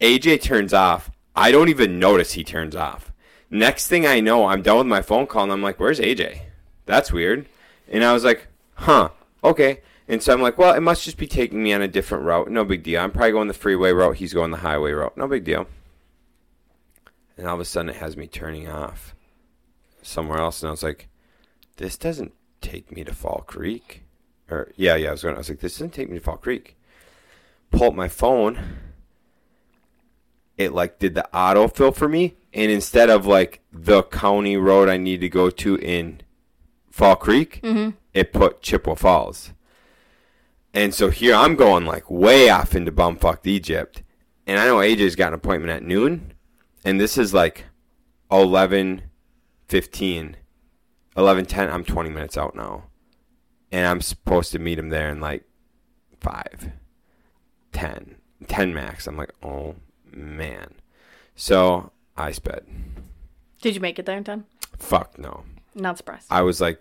AJ 0.00 0.42
turns 0.42 0.72
off. 0.72 1.10
I 1.34 1.50
don't 1.50 1.68
even 1.68 1.98
notice 1.98 2.32
he 2.32 2.44
turns 2.44 2.76
off. 2.76 3.12
Next 3.50 3.88
thing 3.88 4.06
I 4.06 4.20
know, 4.20 4.46
I'm 4.46 4.62
done 4.62 4.78
with 4.78 4.86
my 4.86 5.02
phone 5.02 5.26
call, 5.26 5.44
and 5.44 5.52
I'm 5.52 5.62
like, 5.62 5.80
"Where's 5.80 6.00
AJ?" 6.00 6.42
That's 6.86 7.12
weird. 7.12 7.46
And 7.90 8.04
I 8.04 8.12
was 8.12 8.24
like, 8.24 8.46
"Huh." 8.74 9.10
Okay. 9.42 9.80
And 10.08 10.22
so 10.22 10.32
I'm 10.32 10.40
like, 10.40 10.56
well, 10.56 10.74
it 10.74 10.80
must 10.80 11.04
just 11.04 11.18
be 11.18 11.26
taking 11.26 11.62
me 11.62 11.72
on 11.74 11.82
a 11.82 11.88
different 11.88 12.24
route. 12.24 12.50
No 12.50 12.64
big 12.64 12.82
deal. 12.82 13.00
I'm 13.00 13.12
probably 13.12 13.32
going 13.32 13.48
the 13.48 13.54
freeway 13.54 13.92
route. 13.92 14.16
He's 14.16 14.32
going 14.32 14.50
the 14.50 14.58
highway 14.58 14.92
route. 14.92 15.16
No 15.16 15.28
big 15.28 15.44
deal. 15.44 15.66
And 17.36 17.46
all 17.46 17.54
of 17.54 17.60
a 17.60 17.64
sudden, 17.66 17.90
it 17.90 17.96
has 17.96 18.16
me 18.16 18.26
turning 18.26 18.68
off 18.68 19.14
somewhere 20.02 20.38
else. 20.38 20.62
And 20.62 20.68
I 20.68 20.70
was 20.70 20.82
like, 20.82 21.08
this 21.76 21.98
doesn't 21.98 22.32
take 22.62 22.90
me 22.90 23.04
to 23.04 23.14
Fall 23.14 23.44
Creek. 23.46 24.02
Or, 24.50 24.72
yeah, 24.76 24.96
yeah, 24.96 25.10
I 25.10 25.12
was 25.12 25.22
going, 25.22 25.34
I 25.34 25.38
was 25.38 25.50
like, 25.50 25.60
this 25.60 25.74
doesn't 25.74 25.92
take 25.92 26.08
me 26.08 26.18
to 26.18 26.24
Fall 26.24 26.38
Creek. 26.38 26.76
Pull 27.70 27.88
up 27.88 27.94
my 27.94 28.08
phone. 28.08 28.78
It, 30.58 30.74
like, 30.74 30.98
did 30.98 31.14
the 31.14 31.26
autofill 31.32 31.94
for 31.94 32.08
me. 32.08 32.36
And 32.52 32.70
instead 32.70 33.08
of, 33.08 33.24
like, 33.24 33.62
the 33.72 34.02
county 34.02 34.58
road 34.58 34.88
I 34.88 34.98
need 34.98 35.20
to 35.22 35.28
go 35.30 35.48
to 35.48 35.76
in 35.76 36.20
Fall 36.90 37.16
Creek, 37.16 37.60
mm-hmm. 37.62 37.96
it 38.12 38.32
put 38.32 38.60
Chippewa 38.60 38.96
Falls. 38.96 39.52
And 40.74 40.94
so 40.94 41.10
here 41.10 41.34
I'm 41.34 41.56
going 41.56 41.86
like 41.86 42.10
way 42.10 42.48
off 42.48 42.74
into 42.74 42.92
bumfucked 42.92 43.46
Egypt. 43.46 44.02
And 44.46 44.58
I 44.58 44.66
know 44.66 44.76
AJ's 44.76 45.16
got 45.16 45.28
an 45.28 45.34
appointment 45.34 45.72
at 45.72 45.82
noon. 45.82 46.34
And 46.84 47.00
this 47.00 47.18
is 47.18 47.34
like 47.34 47.64
11 48.30 49.02
15. 49.68 50.36
11 51.16 51.46
10. 51.46 51.70
I'm 51.70 51.84
20 51.84 52.10
minutes 52.10 52.38
out 52.38 52.54
now. 52.54 52.84
And 53.72 53.86
I'm 53.86 54.00
supposed 54.00 54.52
to 54.52 54.58
meet 54.58 54.78
him 54.78 54.88
there 54.88 55.08
in 55.10 55.20
like 55.20 55.44
5 56.20 56.70
10. 57.72 58.16
10 58.46 58.74
max. 58.74 59.06
I'm 59.06 59.16
like, 59.16 59.32
oh 59.42 59.74
man. 60.18 60.74
So 61.34 61.92
I 62.16 62.32
sped. 62.32 62.64
Did 63.60 63.74
you 63.74 63.80
make 63.80 63.98
it 63.98 64.06
there 64.06 64.16
in 64.16 64.24
time? 64.24 64.46
Fuck 64.78 65.18
no. 65.18 65.44
Not 65.74 65.98
surprised. 65.98 66.26
I 66.30 66.42
was 66.42 66.60
like, 66.60 66.80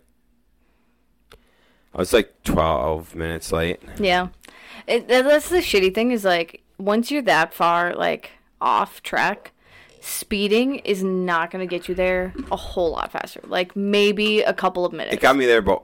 I 1.94 1.98
was 2.00 2.13
like 2.13 2.34
12 2.44 3.15
minutes 3.15 3.51
late. 3.51 3.82
Yeah, 3.98 4.29
it, 4.88 5.08
that's 5.08 5.50
the 5.50 5.58
shitty 5.58 5.94
thing 5.94 6.12
is 6.12 6.24
like 6.24 6.63
once 6.77 7.10
you're 7.12 7.22
that 7.24 7.53
far 7.53 7.96
like 7.96 8.32
off 8.62 9.01
track, 9.01 9.51
speeding 10.01 10.75
is 10.79 11.03
not 11.03 11.51
gonna 11.51 11.65
get 11.65 11.88
you 11.88 11.96
there 11.96 12.34
a 12.51 12.56
whole 12.56 12.91
lot 12.91 13.12
faster. 13.12 13.41
Like 13.44 13.75
maybe 13.75 14.41
a 14.41 14.53
couple 14.53 14.86
of 14.86 14.94
minutes. 14.94 15.15
It 15.15 15.22
got 15.22 15.36
me 15.36 15.46
there, 15.46 15.62
but 15.62 15.84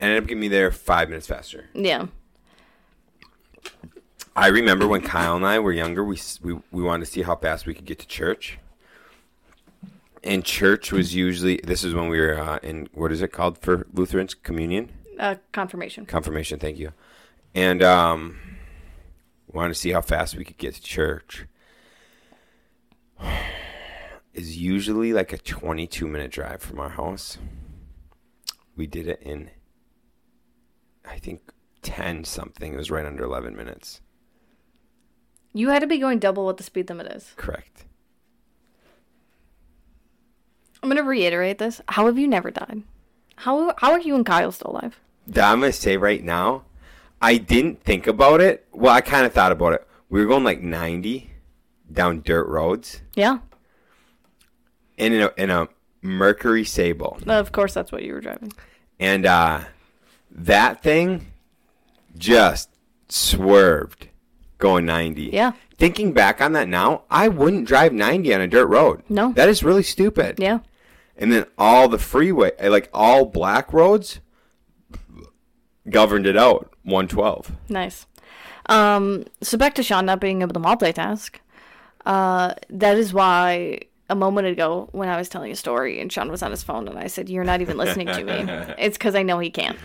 ended 0.00 0.18
up 0.18 0.28
getting 0.28 0.40
me 0.40 0.48
there 0.48 0.70
five 0.72 1.08
minutes 1.08 1.26
faster. 1.26 1.66
yeah, 1.74 2.06
I 4.34 4.48
remember 4.48 4.88
when 4.88 5.02
Kyle 5.02 5.36
and 5.36 5.44
I 5.46 5.58
were 5.58 5.72
younger, 5.72 6.02
we, 6.04 6.18
we 6.42 6.54
we 6.70 6.82
wanted 6.82 7.04
to 7.04 7.10
see 7.10 7.22
how 7.22 7.36
fast 7.36 7.66
we 7.66 7.74
could 7.74 7.84
get 7.84 7.98
to 7.98 8.06
church. 8.06 8.58
And 10.24 10.44
church 10.44 10.92
was 10.92 11.14
usually 11.14 11.60
this 11.64 11.82
is 11.84 11.94
when 11.94 12.08
we 12.08 12.18
were 12.20 12.38
uh, 12.38 12.58
in 12.62 12.88
what 12.94 13.12
is 13.12 13.20
it 13.22 13.28
called 13.32 13.58
for 13.58 13.86
Lutherans 13.92 14.34
communion 14.34 14.90
Uh, 15.18 15.34
confirmation. 15.52 16.06
confirmation. 16.06 16.58
Thank 16.58 16.78
you. 16.78 16.92
And 17.54 17.82
um, 17.82 18.38
we 19.48 19.56
wanted 19.58 19.74
to 19.74 19.80
see 19.80 19.90
how 19.90 20.00
fast 20.00 20.36
we 20.36 20.44
could 20.44 20.58
get 20.58 20.74
to 20.74 20.82
church. 20.82 21.46
Is 24.34 24.56
usually 24.56 25.12
like 25.12 25.34
a 25.34 25.36
twenty-two 25.38 26.08
minute 26.08 26.30
drive 26.30 26.62
from 26.62 26.80
our 26.80 26.88
house. 26.88 27.36
We 28.74 28.86
did 28.86 29.06
it 29.06 29.20
in, 29.20 29.50
I 31.04 31.18
think, 31.18 31.52
ten 31.82 32.24
something. 32.24 32.72
It 32.72 32.76
was 32.78 32.90
right 32.90 33.04
under 33.04 33.24
eleven 33.24 33.54
minutes. 33.54 34.00
You 35.52 35.68
had 35.68 35.80
to 35.80 35.86
be 35.86 35.98
going 35.98 36.18
double 36.18 36.44
what 36.44 36.56
the 36.56 36.62
speed 36.62 36.88
limit 36.88 37.08
is. 37.12 37.32
Correct. 37.36 37.84
I'm 40.82 40.88
gonna 40.88 41.02
reiterate 41.02 41.58
this. 41.58 41.80
How 41.88 42.06
have 42.06 42.18
you 42.18 42.26
never 42.26 42.50
died? 42.50 42.82
How 43.36 43.74
how 43.78 43.92
are 43.92 44.00
you 44.00 44.14
and 44.14 44.26
Kyle 44.26 44.50
still 44.52 44.72
alive? 44.72 44.98
That 45.26 45.50
I'm 45.52 45.60
gonna 45.60 45.72
say 45.72 45.96
right 45.96 46.22
now, 46.22 46.64
I 47.20 47.36
didn't 47.36 47.82
think 47.84 48.06
about 48.06 48.40
it. 48.40 48.66
Well, 48.72 48.92
I 48.92 49.00
kind 49.00 49.24
of 49.24 49.32
thought 49.32 49.52
about 49.52 49.74
it. 49.74 49.86
We 50.08 50.20
were 50.20 50.26
going 50.26 50.44
like 50.44 50.60
90 50.60 51.30
down 51.90 52.22
dirt 52.22 52.48
roads 52.48 53.02
Yeah. 53.14 53.38
in 54.96 55.12
a, 55.20 55.30
in 55.36 55.50
a 55.50 55.68
Mercury 56.00 56.64
Sable, 56.64 57.18
Of 57.26 57.52
course, 57.52 57.74
that's 57.74 57.92
what 57.92 58.02
you 58.02 58.12
were 58.14 58.20
driving. 58.20 58.52
and 58.98 59.24
uh, 59.26 59.60
that 60.30 60.82
thing 60.82 61.26
just 62.18 62.70
swerved 63.08 64.08
going 64.62 64.86
90. 64.86 65.22
Yeah. 65.32 65.52
Thinking 65.76 66.12
back 66.12 66.40
on 66.40 66.52
that 66.52 66.68
now, 66.68 67.02
I 67.10 67.26
wouldn't 67.26 67.66
drive 67.66 67.92
90 67.92 68.32
on 68.32 68.40
a 68.40 68.46
dirt 68.46 68.66
road. 68.66 69.02
No. 69.08 69.32
That 69.32 69.48
is 69.48 69.64
really 69.64 69.82
stupid. 69.82 70.38
Yeah. 70.38 70.60
And 71.16 71.32
then 71.32 71.46
all 71.58 71.88
the 71.88 71.98
freeway, 71.98 72.52
like 72.68 72.88
all 72.94 73.26
black 73.26 73.72
roads, 73.72 74.20
governed 75.90 76.26
it 76.26 76.36
out 76.36 76.72
112. 76.84 77.50
Nice. 77.68 78.06
Um, 78.66 79.24
so 79.42 79.58
back 79.58 79.74
to 79.74 79.82
Shaun 79.82 80.06
not 80.06 80.20
being 80.20 80.42
able 80.42 80.54
to 80.54 80.60
multitask. 80.60 81.34
Uh, 82.06 82.54
that 82.70 82.96
is 82.96 83.12
why 83.12 83.80
a 84.08 84.14
moment 84.14 84.46
ago 84.46 84.88
when 84.92 85.08
I 85.08 85.16
was 85.16 85.28
telling 85.28 85.50
a 85.50 85.56
story 85.56 86.00
and 86.00 86.12
Shaun 86.12 86.30
was 86.30 86.42
on 86.42 86.52
his 86.52 86.62
phone 86.62 86.86
and 86.86 86.98
I 86.98 87.08
said, 87.08 87.28
"You're 87.28 87.44
not 87.44 87.60
even 87.60 87.76
listening 87.76 88.06
to 88.08 88.24
me." 88.24 88.74
It's 88.78 88.96
because 88.96 89.14
I 89.14 89.22
know 89.22 89.38
he 89.38 89.50
can't. 89.50 89.78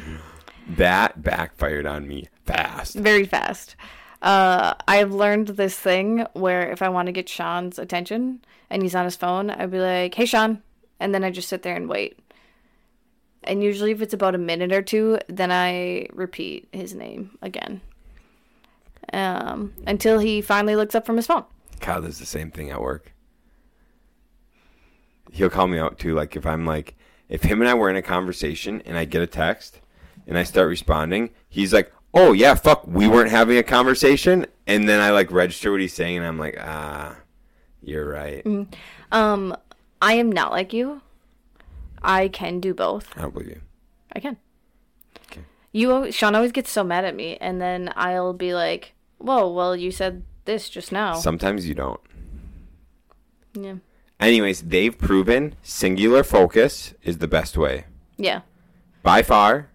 That 0.70 1.24
backfired 1.24 1.86
on 1.86 2.08
me 2.08 2.28
fast. 2.46 2.96
Very 2.96 3.26
fast. 3.26 3.76
Uh, 4.22 4.74
I've 4.88 5.14
learned 5.14 5.50
this 5.50 5.78
thing 5.78 6.26
where 6.34 6.72
if 6.72 6.82
I 6.82 6.90
want 6.90 7.06
to 7.08 7.12
get 7.12 7.30
Shaun's 7.30 7.78
attention 7.78 8.42
and 8.70 8.82
he's 8.82 8.96
on 8.96 9.06
his 9.06 9.16
phone, 9.16 9.50
I'd 9.50 9.72
be 9.72 9.80
like, 9.80 10.16
"Hey, 10.16 10.26
Shaun," 10.26 10.62
and 11.00 11.14
then 11.14 11.24
I 11.24 11.32
just 11.32 11.50
sit 11.50 11.62
there 11.64 11.76
and 11.76 11.88
wait. 11.88 12.20
And 13.44 13.64
usually, 13.64 13.92
if 13.92 14.02
it's 14.02 14.14
about 14.14 14.36
a 14.36 14.40
minute 14.40 14.74
or 14.74 14.82
two, 14.82 15.20
then 15.28 15.52
I 15.52 16.08
repeat 16.12 16.68
his 16.72 16.94
name 16.94 17.38
again 17.42 17.82
um, 19.14 19.74
until 19.86 20.20
he 20.20 20.42
finally 20.42 20.76
looks 20.76 20.96
up 20.96 21.06
from 21.06 21.16
his 21.16 21.28
phone. 21.28 21.46
Kyle 21.80 22.02
does 22.02 22.20
the 22.20 22.26
same 22.26 22.52
thing 22.52 22.70
at 22.70 22.82
work. 22.82 23.14
He'll 25.32 25.50
call 25.50 25.68
me 25.68 25.78
out 25.78 26.00
too. 26.00 26.14
Like 26.14 26.36
if 26.36 26.46
I'm 26.46 26.66
like, 26.66 26.96
if 27.30 27.44
him 27.44 27.62
and 27.62 27.70
I 27.70 27.74
were 27.74 27.90
in 27.90 27.96
a 27.96 28.02
conversation 28.02 28.82
and 28.86 28.98
I 28.98 29.06
get 29.06 29.22
a 29.22 29.28
text 29.28 29.82
and 30.26 30.38
I 30.38 30.44
start 30.44 30.68
responding, 30.68 31.32
he's 31.50 31.74
like, 31.74 31.92
"Oh 32.14 32.34
yeah, 32.34 32.56
fuck, 32.56 32.86
we 32.88 33.08
weren't 33.08 33.32
having 33.32 33.58
a 33.58 33.64
conversation." 33.64 34.46
And 34.66 34.88
then 34.88 35.00
I 35.00 35.12
like 35.12 35.32
register 35.32 35.72
what 35.72 35.82
he's 35.82 35.94
saying, 35.94 36.18
and 36.18 36.26
I'm 36.26 36.38
like, 36.40 36.58
"Ah, 36.60 37.18
you're 37.82 38.08
right." 38.10 38.46
Um, 39.12 39.56
I 40.02 40.14
am 40.14 40.32
not 40.32 40.52
like 40.52 40.74
you. 40.74 41.02
I 42.02 42.28
can 42.28 42.60
do 42.60 42.74
both. 42.74 43.10
I 43.18 43.22
don't 43.22 43.34
believe 43.34 43.50
you. 43.50 43.62
I 44.14 44.20
can. 44.20 44.38
Okay. 45.32 45.42
You, 45.72 45.92
always, 45.92 46.16
Shaun, 46.16 46.36
always 46.36 46.52
gets 46.52 46.70
so 46.70 46.84
mad 46.84 47.06
at 47.06 47.16
me, 47.16 47.38
and 47.38 47.62
then 47.62 47.92
I'll 47.96 48.34
be 48.34 48.54
like, 48.54 48.94
"Whoa, 49.18 49.52
well, 49.52 49.76
you 49.76 49.92
said 49.92 50.24
this 50.46 50.70
just 50.70 50.92
now." 50.92 51.14
Sometimes 51.16 51.68
you 51.68 51.74
don't. 51.76 52.00
yeah, 53.54 53.76
Anyways, 54.20 54.62
they've 54.64 54.98
proven 54.98 55.56
singular 55.62 56.24
focus 56.24 56.94
is 57.04 57.18
the 57.20 57.28
best 57.28 57.58
way. 57.58 57.86
yeah. 58.18 58.42
By 59.04 59.24
far, 59.24 59.70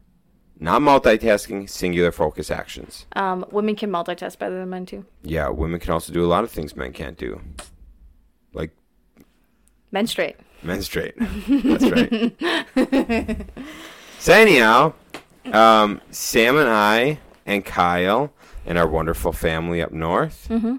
not 0.63 0.81
multitasking, 0.81 1.69
singular 1.69 2.13
focus 2.13 2.51
actions. 2.51 3.07
Um, 3.15 3.45
women 3.51 3.75
can 3.77 3.91
multitask 3.91 4.39
better 4.39 4.59
than 4.59 4.71
men 4.71 4.87
too. 4.87 5.05
Yeah, 5.23 5.49
women 5.49 5.81
can 5.81 5.91
also 5.93 6.13
do 6.13 6.25
a 6.25 6.29
lot 6.29 6.45
of 6.45 6.51
things 6.51 6.77
men 6.77 6.93
can't 6.93 7.19
do. 7.19 7.41
Like 8.55 8.71
Menstruate. 9.91 10.37
menstruate. 10.63 11.15
That's 11.19 11.91
right. 11.91 12.37
so 14.19 14.33
anyhow, 14.33 14.93
um, 15.53 16.01
Sam 16.11 16.57
and 16.57 16.69
I 16.69 17.19
and 17.45 17.65
Kyle 17.65 18.33
and 18.65 18.79
our 18.79 18.87
wonderful 18.87 19.33
family 19.33 19.83
up 19.83 19.91
north 19.93 20.47
Mm-hmm. 20.49 20.77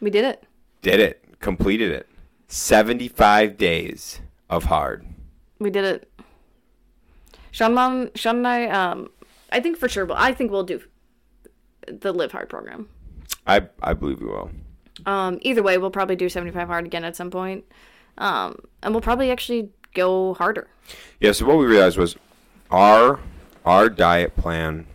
We 0.00 0.10
did 0.10 0.24
it. 0.24 0.44
did 0.82 1.00
it, 1.00 1.24
completed 1.40 1.90
it. 1.92 2.08
75 2.48 3.56
days 3.56 4.20
of 4.50 4.64
hard. 4.64 5.06
We 5.58 5.70
did 5.70 5.84
it. 5.84 6.10
Shaun, 7.52 7.72
Mom, 7.74 8.10
Shaun 8.14 8.36
and 8.38 8.48
I, 8.48 8.66
um, 8.66 9.10
I 9.52 9.60
think 9.60 9.76
for 9.76 9.88
sure, 9.88 10.06
but 10.06 10.18
I 10.18 10.32
think 10.32 10.50
we'll 10.50 10.64
do 10.64 10.82
the 11.86 12.12
Live 12.12 12.32
Hard 12.32 12.48
program. 12.48 12.88
I 13.46 13.68
I 13.82 13.92
believe 13.92 14.20
we 14.20 14.26
will. 14.26 14.50
Um, 15.06 15.38
either 15.42 15.62
way, 15.62 15.78
we'll 15.78 15.90
probably 15.90 16.16
do 16.16 16.28
75 16.28 16.68
hard 16.68 16.86
again 16.86 17.04
at 17.04 17.16
some 17.16 17.30
point. 17.30 17.64
Um, 18.18 18.58
and 18.82 18.94
we'll 18.94 19.00
probably 19.00 19.30
actually 19.30 19.70
go 19.94 20.34
harder. 20.34 20.68
Yeah, 21.20 21.32
so 21.32 21.46
what 21.46 21.58
we 21.58 21.66
realized 21.66 21.98
was 21.98 22.16
our 22.70 23.20
our 23.64 23.88
diet 23.88 24.36
plan 24.36 24.86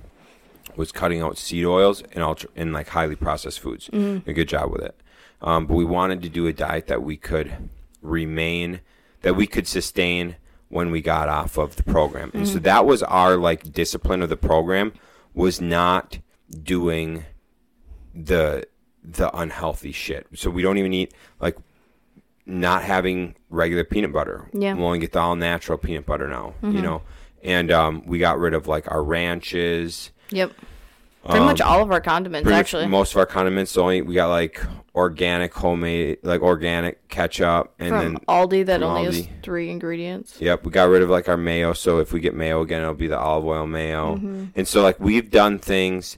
was 0.76 0.92
cutting 0.92 1.22
out 1.22 1.38
seed 1.38 1.66
oils 1.66 2.04
and 2.12 2.24
ultra 2.24 2.50
and 2.56 2.74
like 2.74 2.90
highly 2.90 3.16
processed 3.16 3.60
foods. 3.60 3.90
A 3.94 4.34
good 4.34 4.48
job 4.48 4.72
with 4.72 4.82
it. 4.82 4.96
Um, 5.42 5.66
but 5.68 5.76
we 5.76 5.86
wanted 5.86 6.22
to 6.24 6.30
do 6.30 6.48
a 6.48 6.54
diet 6.54 6.88
that 6.88 7.04
we 7.04 7.18
could 7.18 7.70
remain 8.02 8.82
that 9.22 9.36
we 9.36 9.48
could 9.48 9.68
sustain 9.68 10.36
when 10.70 10.92
we 10.92 11.02
got 11.02 11.30
off 11.30 11.58
of 11.58 11.76
the 11.76 11.84
program. 11.84 12.32
And 12.34 12.48
so 12.48 12.60
that 12.60 12.86
was 12.86 13.02
our 13.04 13.38
like 13.38 13.72
discipline 13.72 14.22
of 14.22 14.30
the 14.30 14.38
program 14.38 14.94
was 15.34 15.62
not 15.62 16.20
doing 16.64 17.26
the 18.14 18.68
the 19.04 19.36
unhealthy 19.38 19.92
shit. 19.92 20.28
So 20.36 20.50
we 20.50 20.62
don't 20.62 20.78
even 20.78 20.94
eat 20.94 21.14
like 21.40 21.58
not 22.46 22.84
having 22.84 23.36
regular 23.50 23.84
peanut 23.84 24.12
butter. 24.12 24.50
Yeah. 24.54 24.74
We 24.74 24.84
only 24.84 25.00
get 25.00 25.12
the 25.14 25.20
all 25.20 25.36
natural 25.36 25.78
peanut 25.78 26.06
butter 26.06 26.28
now, 26.28 26.54
you 26.62 26.82
know. 26.82 27.02
And 27.44 27.72
um, 27.72 28.04
we 28.06 28.20
got 28.20 28.40
rid 28.40 28.54
of 28.54 28.68
like 28.68 28.90
our 28.92 29.04
ranches. 29.04 30.12
Yep. 30.32 30.54
Pretty 31.30 31.46
much 31.46 31.62
all 31.62 31.82
of 31.82 31.92
our 31.92 32.02
condiments, 32.02 32.50
actually. 32.50 32.88
most 32.88 33.12
of 33.12 33.18
our 33.18 33.26
condiments 33.26 33.78
only 33.78 34.02
we 34.02 34.14
got 34.16 34.28
like 34.30 34.62
organic 34.96 35.54
homemade 35.54 36.18
like 36.24 36.42
organic 36.42 37.08
ketchup 37.08 37.72
and 37.78 37.90
from 37.90 38.00
then 38.00 38.18
Aldi 38.28 38.66
that 38.66 38.82
only 38.82 39.04
has 39.06 39.28
three 39.44 39.70
ingredients. 39.70 40.38
Yep, 40.40 40.66
we 40.66 40.72
got 40.72 40.90
rid 40.90 41.02
of 41.04 41.10
like 41.10 41.30
our 41.30 41.38
mayo. 41.38 41.74
So 41.74 42.00
if 42.00 42.12
we 42.14 42.20
get 42.20 42.34
mayo 42.34 42.62
again, 42.62 42.82
it'll 42.82 42.94
be 42.94 43.08
the 43.08 43.20
olive 43.20 43.46
oil 43.46 43.68
mayo. 43.68 44.16
Mm-hmm. 44.16 44.46
And 44.56 44.68
so 44.68 44.82
like 44.82 45.00
we've 45.00 45.30
done 45.30 45.60
things 45.60 46.18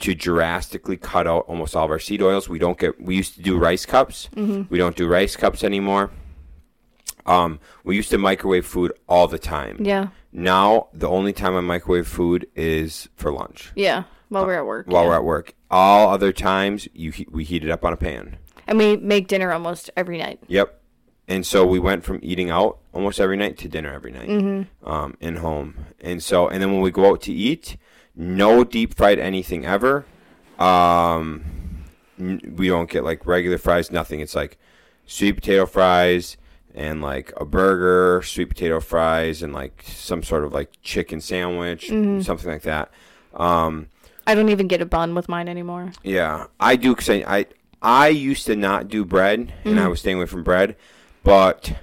to 0.00 0.14
drastically 0.14 0.96
cut 0.96 1.26
out 1.26 1.44
almost 1.46 1.76
all 1.76 1.84
of 1.84 1.90
our 1.90 1.98
seed 1.98 2.22
oils. 2.22 2.48
We 2.48 2.58
don't 2.58 2.78
get. 2.78 3.00
We 3.00 3.16
used 3.16 3.34
to 3.34 3.42
do 3.42 3.56
rice 3.58 3.86
cups. 3.86 4.28
Mm-hmm. 4.34 4.62
We 4.68 4.78
don't 4.78 4.96
do 4.96 5.06
rice 5.06 5.36
cups 5.36 5.62
anymore. 5.62 6.10
Um, 7.26 7.58
we 7.84 7.96
used 7.96 8.10
to 8.10 8.18
microwave 8.18 8.66
food 8.66 8.92
all 9.08 9.28
the 9.28 9.38
time. 9.38 9.78
Yeah. 9.80 10.08
Now 10.32 10.88
the 10.92 11.08
only 11.08 11.32
time 11.32 11.56
I 11.56 11.60
microwave 11.60 12.06
food 12.08 12.46
is 12.54 13.08
for 13.16 13.32
lunch 13.32 13.72
Yeah. 13.76 14.04
While 14.34 14.46
we're 14.46 14.54
at 14.58 14.66
work. 14.66 14.86
while 14.86 15.02
yeah. 15.04 15.08
we're 15.08 15.14
at 15.16 15.24
work. 15.24 15.54
All 15.70 16.10
other 16.10 16.32
times 16.32 16.88
you 16.92 17.10
he- 17.10 17.26
we 17.30 17.44
heat 17.44 17.64
it 17.64 17.70
up 17.70 17.84
on 17.84 17.92
a 17.92 17.96
pan. 17.96 18.36
And 18.66 18.78
we 18.78 18.96
make 18.96 19.28
dinner 19.28 19.52
almost 19.52 19.90
every 19.96 20.18
night. 20.18 20.40
Yep. 20.48 20.80
And 21.28 21.46
so 21.46 21.66
we 21.66 21.78
went 21.78 22.04
from 22.04 22.18
eating 22.22 22.50
out 22.50 22.78
almost 22.92 23.18
every 23.18 23.36
night 23.36 23.56
to 23.58 23.68
dinner 23.68 23.92
every 23.92 24.12
night 24.12 24.28
Mm-hmm. 24.28 24.88
um, 24.88 25.16
in 25.20 25.36
home. 25.36 25.86
And 26.00 26.22
so, 26.22 26.48
and 26.48 26.62
then 26.62 26.72
when 26.72 26.82
we 26.82 26.90
go 26.90 27.06
out 27.10 27.22
to 27.22 27.32
eat, 27.32 27.76
no 28.14 28.62
deep 28.64 28.94
fried 28.94 29.18
anything 29.18 29.64
ever. 29.64 30.04
Um, 30.58 31.44
n- 32.18 32.54
we 32.56 32.68
don't 32.68 32.88
get 32.90 33.04
like 33.04 33.26
regular 33.26 33.58
fries, 33.58 33.90
nothing. 33.90 34.20
It's 34.20 34.34
like 34.34 34.58
sweet 35.06 35.32
potato 35.34 35.66
fries 35.66 36.36
and 36.74 37.00
like 37.02 37.32
a 37.36 37.44
burger, 37.44 38.22
sweet 38.22 38.46
potato 38.50 38.80
fries, 38.80 39.42
and 39.42 39.52
like 39.52 39.84
some 39.86 40.22
sort 40.22 40.44
of 40.44 40.52
like 40.52 40.70
chicken 40.82 41.20
sandwich, 41.20 41.88
Mm-hmm. 41.88 42.20
something 42.22 42.50
like 42.50 42.62
that. 42.62 42.90
Um, 43.34 43.88
I 44.26 44.34
don't 44.34 44.48
even 44.48 44.68
get 44.68 44.80
a 44.80 44.86
bun 44.86 45.14
with 45.14 45.28
mine 45.28 45.48
anymore. 45.48 45.92
yeah, 46.02 46.46
I 46.60 46.76
do 46.76 46.94
because 46.94 47.10
I, 47.10 47.24
I 47.26 47.46
I 47.82 48.08
used 48.08 48.46
to 48.46 48.56
not 48.56 48.88
do 48.88 49.04
bread, 49.04 49.52
and 49.64 49.78
I 49.78 49.82
mm-hmm. 49.82 49.90
was 49.90 50.00
staying 50.00 50.16
away 50.16 50.26
from 50.26 50.42
bread, 50.42 50.76
but 51.22 51.76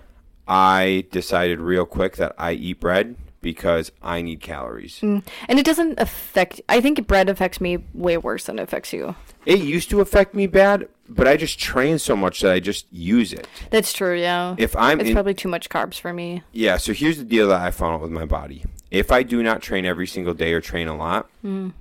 I 0.48 1.05
decided 1.12 1.60
real 1.60 1.86
quick 1.86 2.17
that 2.17 2.33
I 2.38 2.53
eat 2.53 2.79
bread, 2.79 3.15
because 3.41 3.91
I 4.01 4.21
need 4.21 4.39
calories. 4.39 5.00
Mm. 5.01 5.24
And 5.48 5.60
it 5.60 5.65
doesn't 5.65 6.00
affect. 6.00 6.62
I 6.69 6.79
think 6.79 7.05
bread 7.07 7.29
affects 7.29 7.60
me 7.60 7.79
way 7.93 8.17
worse 8.17 8.45
than 8.45 8.60
it 8.60 8.63
affects 8.63 8.93
you. 8.93 9.15
It 9.45 9.60
used 9.60 9.89
to 9.89 10.01
affect 10.01 10.36
me 10.36 10.45
bad, 10.48 10.88
but 11.10 11.27
I 11.27 11.36
just 11.36 11.60
train 11.60 11.98
so 11.98 12.15
much 12.15 12.41
that 12.41 12.51
I 12.51 12.60
just 12.60 12.86
use 12.91 13.33
it. 13.33 13.48
That's 13.71 13.91
true. 13.91 14.17
Yeah. 14.17 14.55
If 14.57 14.75
I'm 14.75 15.00
it's 15.00 15.10
in, 15.10 15.15
probably 15.15 15.33
too 15.33 15.50
much 15.50 15.69
carbs 15.69 16.00
for 16.00 16.13
me. 16.13 16.43
yeah, 16.51 16.77
so 16.77 16.93
here's 16.93 17.17
the 17.17 17.24
deal 17.24 17.48
that 17.50 17.62
I 17.62 17.71
found 17.71 17.95
out 17.95 18.01
with 18.01 18.12
my 18.12 18.25
body. 18.25 18.63
If 18.91 19.12
I 19.12 19.24
do 19.24 19.41
not 19.41 19.62
train 19.62 19.86
every 19.86 20.07
single 20.07 20.33
day 20.33 20.53
or 20.53 20.62
train 20.62 20.88
a 20.88 20.95
lot, 20.95 21.29
mm. 21.43 21.74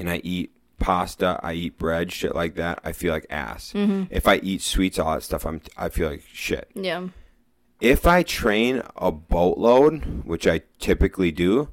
And 0.00 0.10
I 0.10 0.20
eat 0.24 0.50
pasta, 0.80 1.38
I 1.42 1.52
eat 1.52 1.78
bread, 1.78 2.10
shit 2.10 2.34
like 2.34 2.56
that, 2.56 2.80
I 2.82 2.92
feel 2.92 3.12
like 3.12 3.26
ass. 3.30 3.72
Mm-hmm. 3.74 4.04
If 4.10 4.26
I 4.26 4.36
eat 4.36 4.62
sweets, 4.62 4.98
all 4.98 5.14
that 5.14 5.22
stuff, 5.22 5.46
I'm 5.46 5.60
I 5.76 5.90
feel 5.90 6.08
like 6.08 6.24
shit. 6.32 6.70
Yeah. 6.74 7.08
If 7.80 8.06
I 8.06 8.22
train 8.22 8.82
a 8.96 9.12
boatload, 9.12 10.24
which 10.24 10.46
I 10.46 10.62
typically 10.78 11.30
do, 11.30 11.68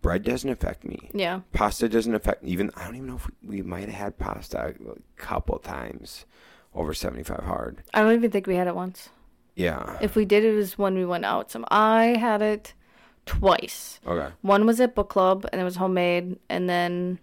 bread 0.00 0.22
doesn't 0.22 0.48
affect 0.48 0.84
me. 0.84 1.10
Yeah. 1.12 1.40
Pasta 1.52 1.88
doesn't 1.88 2.14
affect 2.14 2.44
even. 2.44 2.70
I 2.76 2.84
don't 2.84 2.96
even 2.96 3.08
know 3.08 3.16
if 3.16 3.26
we, 3.42 3.56
we 3.56 3.62
might 3.62 3.88
have 3.88 3.94
had 3.94 4.18
pasta 4.18 4.74
a 4.78 5.20
couple 5.20 5.58
times 5.58 6.26
over 6.74 6.94
seventy 6.94 7.22
five 7.22 7.44
hard. 7.44 7.82
I 7.92 8.02
don't 8.02 8.14
even 8.14 8.30
think 8.30 8.46
we 8.46 8.54
had 8.54 8.68
it 8.68 8.76
once. 8.76 9.08
Yeah. 9.54 9.98
If 10.00 10.14
we 10.14 10.24
did, 10.26 10.44
it 10.44 10.54
was 10.54 10.78
when 10.78 10.94
we 10.94 11.04
went 11.04 11.24
out. 11.24 11.50
Some 11.50 11.64
I 11.70 12.16
had 12.18 12.42
it 12.42 12.74
twice. 13.24 14.00
Okay. 14.06 14.32
One 14.42 14.66
was 14.66 14.80
at 14.80 14.94
book 14.94 15.08
club 15.08 15.46
and 15.50 15.60
it 15.60 15.64
was 15.64 15.76
homemade, 15.76 16.38
and 16.48 16.68
then 16.68 17.18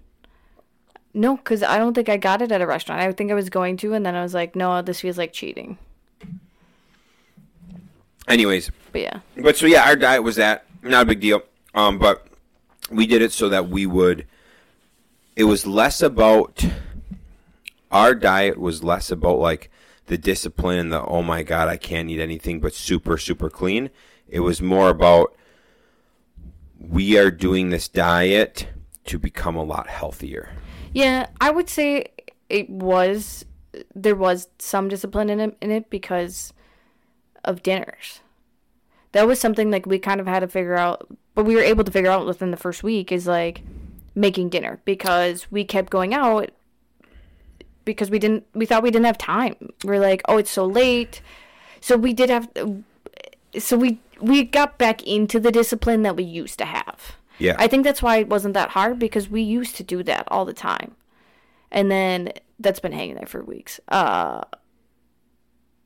no, 1.14 1.38
because 1.38 1.64
I 1.64 1.78
don't 1.78 1.94
think 1.94 2.10
I 2.10 2.18
got 2.18 2.42
it 2.42 2.52
at 2.52 2.62
a 2.62 2.68
restaurant. 2.68 3.02
I 3.02 3.12
think 3.12 3.32
I 3.32 3.36
was 3.36 3.50
going 3.50 3.78
to, 3.78 3.94
and 3.94 4.06
then 4.06 4.16
I 4.16 4.24
was 4.24 4.34
like, 4.34 4.56
no, 4.56 4.82
this 4.82 5.02
feels 5.02 5.18
like 5.18 5.34
cheating. 5.34 5.78
Anyways, 8.28 8.72
But 8.92 9.02
yeah, 9.02 9.20
but 9.38 9.58
so 9.58 9.66
yeah, 9.66 9.84
our 9.86 9.96
diet 9.96 10.24
was 10.24 10.38
that 10.38 10.66
not 10.82 11.04
a 11.04 11.06
big 11.06 11.20
deal. 11.20 11.44
Um, 11.76 11.98
but 11.98 12.26
we 12.90 13.06
did 13.08 13.22
it 13.22 13.32
so 13.32 13.50
that 13.50 13.70
we 13.70 13.86
would. 13.86 14.26
It 15.36 15.46
was 15.46 15.66
less 15.66 16.02
about. 16.02 16.64
Our 17.92 18.16
diet 18.16 18.58
was 18.58 18.84
less 18.84 19.12
about 19.12 19.40
like 19.40 19.70
the 20.08 20.18
discipline 20.18 20.80
and 20.80 20.92
the 20.92 21.04
oh 21.06 21.22
my 21.22 21.44
god 21.44 21.68
I 21.68 21.78
can't 21.78 22.10
eat 22.10 22.20
anything 22.20 22.60
but 22.60 22.74
super 22.74 23.18
super 23.18 23.50
clean. 23.50 23.90
It 24.28 24.40
was 24.40 24.62
more 24.62 24.90
about 24.90 25.36
we 26.80 27.18
are 27.18 27.32
doing 27.32 27.70
this 27.70 27.88
diet 27.88 28.68
to 29.06 29.20
become 29.20 29.56
a 29.56 29.64
lot 29.64 29.88
healthier. 29.88 30.50
Yeah, 30.94 31.28
I 31.42 31.52
would 31.52 31.70
say 31.70 32.06
it 32.50 32.70
was 32.70 33.46
there 33.96 34.16
was 34.16 34.50
some 34.60 34.88
discipline 34.88 35.30
in 35.30 35.40
it, 35.40 35.58
in 35.62 35.72
it 35.72 35.90
because 35.90 36.54
of 37.44 37.64
dinners. 37.64 38.22
That 39.12 39.28
was 39.28 39.40
something 39.40 39.72
like 39.72 39.86
we 39.86 40.00
kind 40.00 40.22
of 40.22 40.28
had 40.28 40.40
to 40.40 40.48
figure 40.48 40.76
out, 40.76 41.08
but 41.36 41.46
we 41.46 41.56
were 41.56 41.62
able 41.62 41.84
to 41.84 41.92
figure 41.92 42.12
out 42.12 42.26
within 42.26 42.52
the 42.52 42.58
first 42.58 42.84
week 42.84 43.12
is 43.12 43.28
like 43.28 43.62
making 44.16 44.50
dinner 44.50 44.80
because 44.86 45.52
we 45.52 45.64
kept 45.66 45.90
going 45.90 46.14
out 46.14 46.52
because 47.86 48.10
we 48.10 48.20
didn't 48.20 48.46
we 48.54 48.66
thought 48.66 48.84
we 48.84 48.92
didn't 48.92 49.06
have 49.06 49.18
time. 49.18 49.56
We 49.84 49.96
are 49.96 50.00
like, 50.00 50.22
"Oh, 50.28 50.38
it's 50.38 50.52
so 50.52 50.66
late." 50.66 51.22
So 51.82 51.98
we 51.98 52.14
did 52.14 52.30
have 52.30 52.50
so 53.58 53.78
we 53.78 54.00
we 54.22 54.44
got 54.44 54.78
back 54.78 55.04
into 55.04 55.40
the 55.40 55.52
discipline 55.52 56.04
that 56.04 56.16
we 56.16 56.24
used 56.24 56.58
to 56.60 56.66
have. 56.66 57.18
Yeah. 57.40 57.56
I 57.58 57.68
think 57.68 57.84
that's 57.84 58.02
why 58.02 58.18
it 58.18 58.30
wasn't 58.30 58.54
that 58.54 58.70
hard 58.70 59.00
because 59.00 59.30
we 59.30 59.42
used 59.42 59.76
to 59.78 59.84
do 59.84 60.04
that 60.04 60.26
all 60.30 60.46
the 60.46 60.54
time. 60.54 60.96
And 61.72 61.90
then 61.90 62.32
that's 62.60 62.80
been 62.80 62.92
hanging 62.92 63.16
there 63.16 63.26
for 63.26 63.44
weeks. 63.44 63.80
Uh 63.88 64.42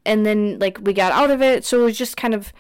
and 0.06 0.26
then 0.26 0.60
like 0.60 0.80
we 0.82 0.94
got 0.94 1.12
out 1.12 1.32
of 1.32 1.42
it, 1.42 1.66
so 1.66 1.82
it 1.82 1.84
was 1.84 1.98
just 1.98 2.18
kind 2.18 2.34
of 2.34 2.54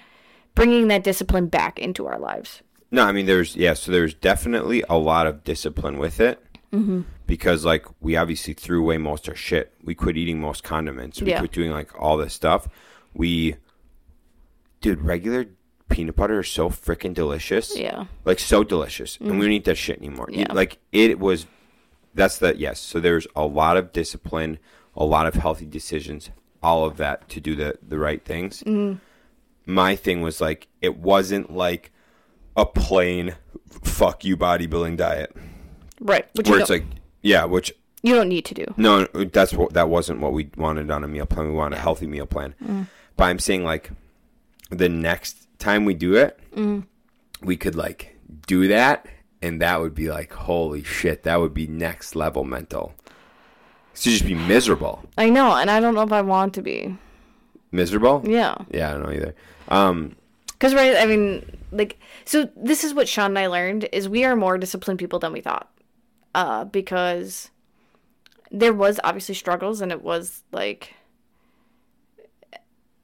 bringing 0.56 0.88
that 0.90 1.04
discipline 1.04 1.48
back 1.48 1.80
into 1.80 2.06
our 2.08 2.20
lives. 2.20 2.62
No, 2.92 3.04
I 3.06 3.12
mean 3.12 3.26
there's 3.26 3.56
yeah, 3.56 3.74
so 3.74 3.92
there's 3.92 4.14
definitely 4.14 4.84
a 4.90 4.98
lot 4.98 5.28
of 5.28 5.44
discipline 5.44 5.98
with 5.98 6.20
it. 6.20 6.44
Mm-hmm. 6.74 7.02
Because 7.26 7.64
like 7.66 7.86
we 8.02 8.16
obviously 8.18 8.54
threw 8.54 8.82
away 8.82 8.98
most 8.98 9.28
of 9.28 9.34
our 9.34 9.36
shit. 9.38 9.74
We 9.84 9.96
quit 9.96 10.18
eating 10.18 10.40
most 10.42 10.64
condiments. 10.64 11.22
We 11.22 11.30
Yeah. 11.30 11.40
quit 11.40 11.52
doing 11.52 11.72
like 11.72 11.92
all 12.02 12.18
this 12.18 12.34
stuff. 12.34 12.68
We, 13.14 13.56
dude, 14.82 15.02
regular 15.02 15.48
peanut 15.90 16.16
butter 16.16 16.40
is 16.40 16.48
so 16.48 16.70
freaking 16.70 17.14
delicious. 17.14 17.78
Yeah. 17.78 18.06
Like 18.26 18.40
so 18.40 18.64
delicious, 18.64 19.18
and 19.18 19.32
we 19.32 19.36
mm. 19.38 19.42
don't 19.42 19.52
eat 19.52 19.66
that 19.66 19.76
shit 19.76 20.00
anymore. 20.00 20.28
Yeah. 20.32 20.52
Like 20.54 20.80
it 20.92 21.20
was. 21.20 21.46
That's 22.14 22.40
the 22.40 22.58
yes. 22.58 22.80
So 22.80 23.00
there's 23.00 23.28
a 23.36 23.46
lot 23.46 23.78
of 23.78 23.94
discipline, 23.94 24.58
a 24.96 25.06
lot 25.06 25.28
of 25.28 25.36
healthy 25.36 25.66
decisions, 25.66 26.32
all 26.64 26.86
of 26.86 26.98
that 26.98 27.30
to 27.30 27.40
do 27.40 27.56
the 27.56 27.78
the 27.88 28.00
right 28.00 28.24
things. 28.24 28.64
Mm-hmm. 28.64 28.98
My 29.72 29.96
thing 29.96 30.22
was 30.22 30.42
like 30.42 30.68
it 30.82 30.98
wasn't 30.98 31.54
like 31.54 31.92
a 32.56 32.66
plain 32.66 33.36
fuck 33.84 34.26
you 34.26 34.36
bodybuilding 34.36 34.98
diet 34.98 35.36
Right. 36.00 36.28
Which 36.34 36.50
where 36.50 36.60
it's 36.60 36.70
like 36.70 36.86
yeah, 37.22 37.46
which 37.46 37.74
you 38.04 38.14
don't 38.14 38.30
need 38.30 38.46
to 38.46 38.54
do. 38.54 38.66
no, 38.78 39.06
that's 39.06 39.54
what 39.54 39.74
that 39.74 39.90
wasn't 39.90 40.20
what 40.20 40.34
we 40.34 40.50
wanted 40.56 40.92
on 40.92 41.04
a 41.04 41.08
meal 41.08 41.26
plan. 41.26 41.48
We 41.48 41.54
wanted 41.54 41.78
a 41.78 41.82
healthy 41.82 42.08
meal 42.08 42.26
plan. 42.26 42.54
Mm. 42.64 42.88
But 43.16 43.26
I'm 43.26 43.40
saying 43.40 43.64
like 43.64 43.90
the 44.70 44.90
next 44.90 45.48
time 45.60 45.86
we 45.86 45.94
do 45.94 46.16
it, 46.16 46.40
we 47.42 47.58
could 47.58 47.76
like 47.76 48.16
do 48.46 48.68
that, 48.68 49.06
and 49.42 49.62
that 49.62 49.80
would 49.82 49.94
be 49.96 50.10
like 50.10 50.32
holy 50.34 50.84
shit, 50.84 51.24
that 51.24 51.40
would 51.40 51.54
be 51.54 51.68
next 51.68 52.16
level 52.16 52.44
mental. 52.44 52.94
To 53.96 54.04
just 54.04 54.26
be 54.26 54.36
miserable, 54.36 55.04
I 55.18 55.30
know, 55.30 55.56
and 55.56 55.72
I 55.72 55.80
don't 55.80 55.96
know 55.96 56.04
if 56.04 56.12
I 56.12 56.22
want 56.22 56.54
to 56.56 56.62
be. 56.62 56.96
miserable. 57.72 58.22
Yeah. 58.26 58.56
Yeah, 58.70 58.90
I 58.90 58.94
don't 58.94 59.04
know 59.04 59.12
either. 59.12 59.36
Um, 59.70 60.16
Because 60.50 60.76
right, 60.76 60.96
I 60.98 61.06
mean, 61.08 61.58
like, 61.72 62.00
so 62.24 62.48
this 62.56 62.84
is 62.84 62.94
what 62.94 63.08
Shaun 63.10 63.32
and 63.32 63.40
I 63.40 63.48
learned 63.48 63.90
is 63.92 64.08
we 64.08 64.24
are 64.24 64.36
more 64.36 64.58
disciplined 64.60 65.00
people 65.00 65.18
than 65.20 65.34
we 65.34 65.42
thought. 65.42 65.68
Uh, 66.36 66.66
because 66.66 67.50
there 68.52 68.72
was 68.74 69.00
obviously 69.04 69.34
struggles, 69.34 69.82
and 69.82 69.92
it 69.92 70.04
was 70.04 70.44
like, 70.52 70.94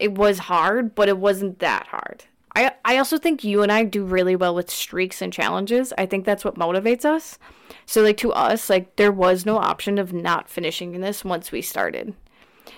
it 0.04 0.16
was 0.16 0.38
hard, 0.38 0.96
but 0.96 1.08
it 1.08 1.18
wasn't 1.18 1.60
that 1.60 1.88
hard. 1.88 2.26
I 2.54 2.74
I 2.84 2.98
also 2.98 3.18
think 3.18 3.46
you 3.46 3.62
and 3.64 3.72
I 3.72 3.86
do 3.86 4.04
really 4.04 4.36
well 4.36 4.54
with 4.54 4.70
streaks 4.70 5.22
and 5.22 5.32
challenges. 5.32 5.94
I 5.98 6.06
think 6.06 6.26
that's 6.26 6.44
what 6.44 6.56
motivates 6.56 7.06
us. 7.06 7.40
So 7.86 8.02
like 8.02 8.18
to 8.18 8.34
us, 8.34 8.70
like 8.70 8.98
there 8.98 9.14
was 9.14 9.46
no 9.46 9.60
option 9.60 9.98
of 9.98 10.12
not 10.12 10.50
finishing 10.50 11.00
this 11.00 11.24
once 11.24 11.54
we 11.54 11.62
started. 11.62 12.14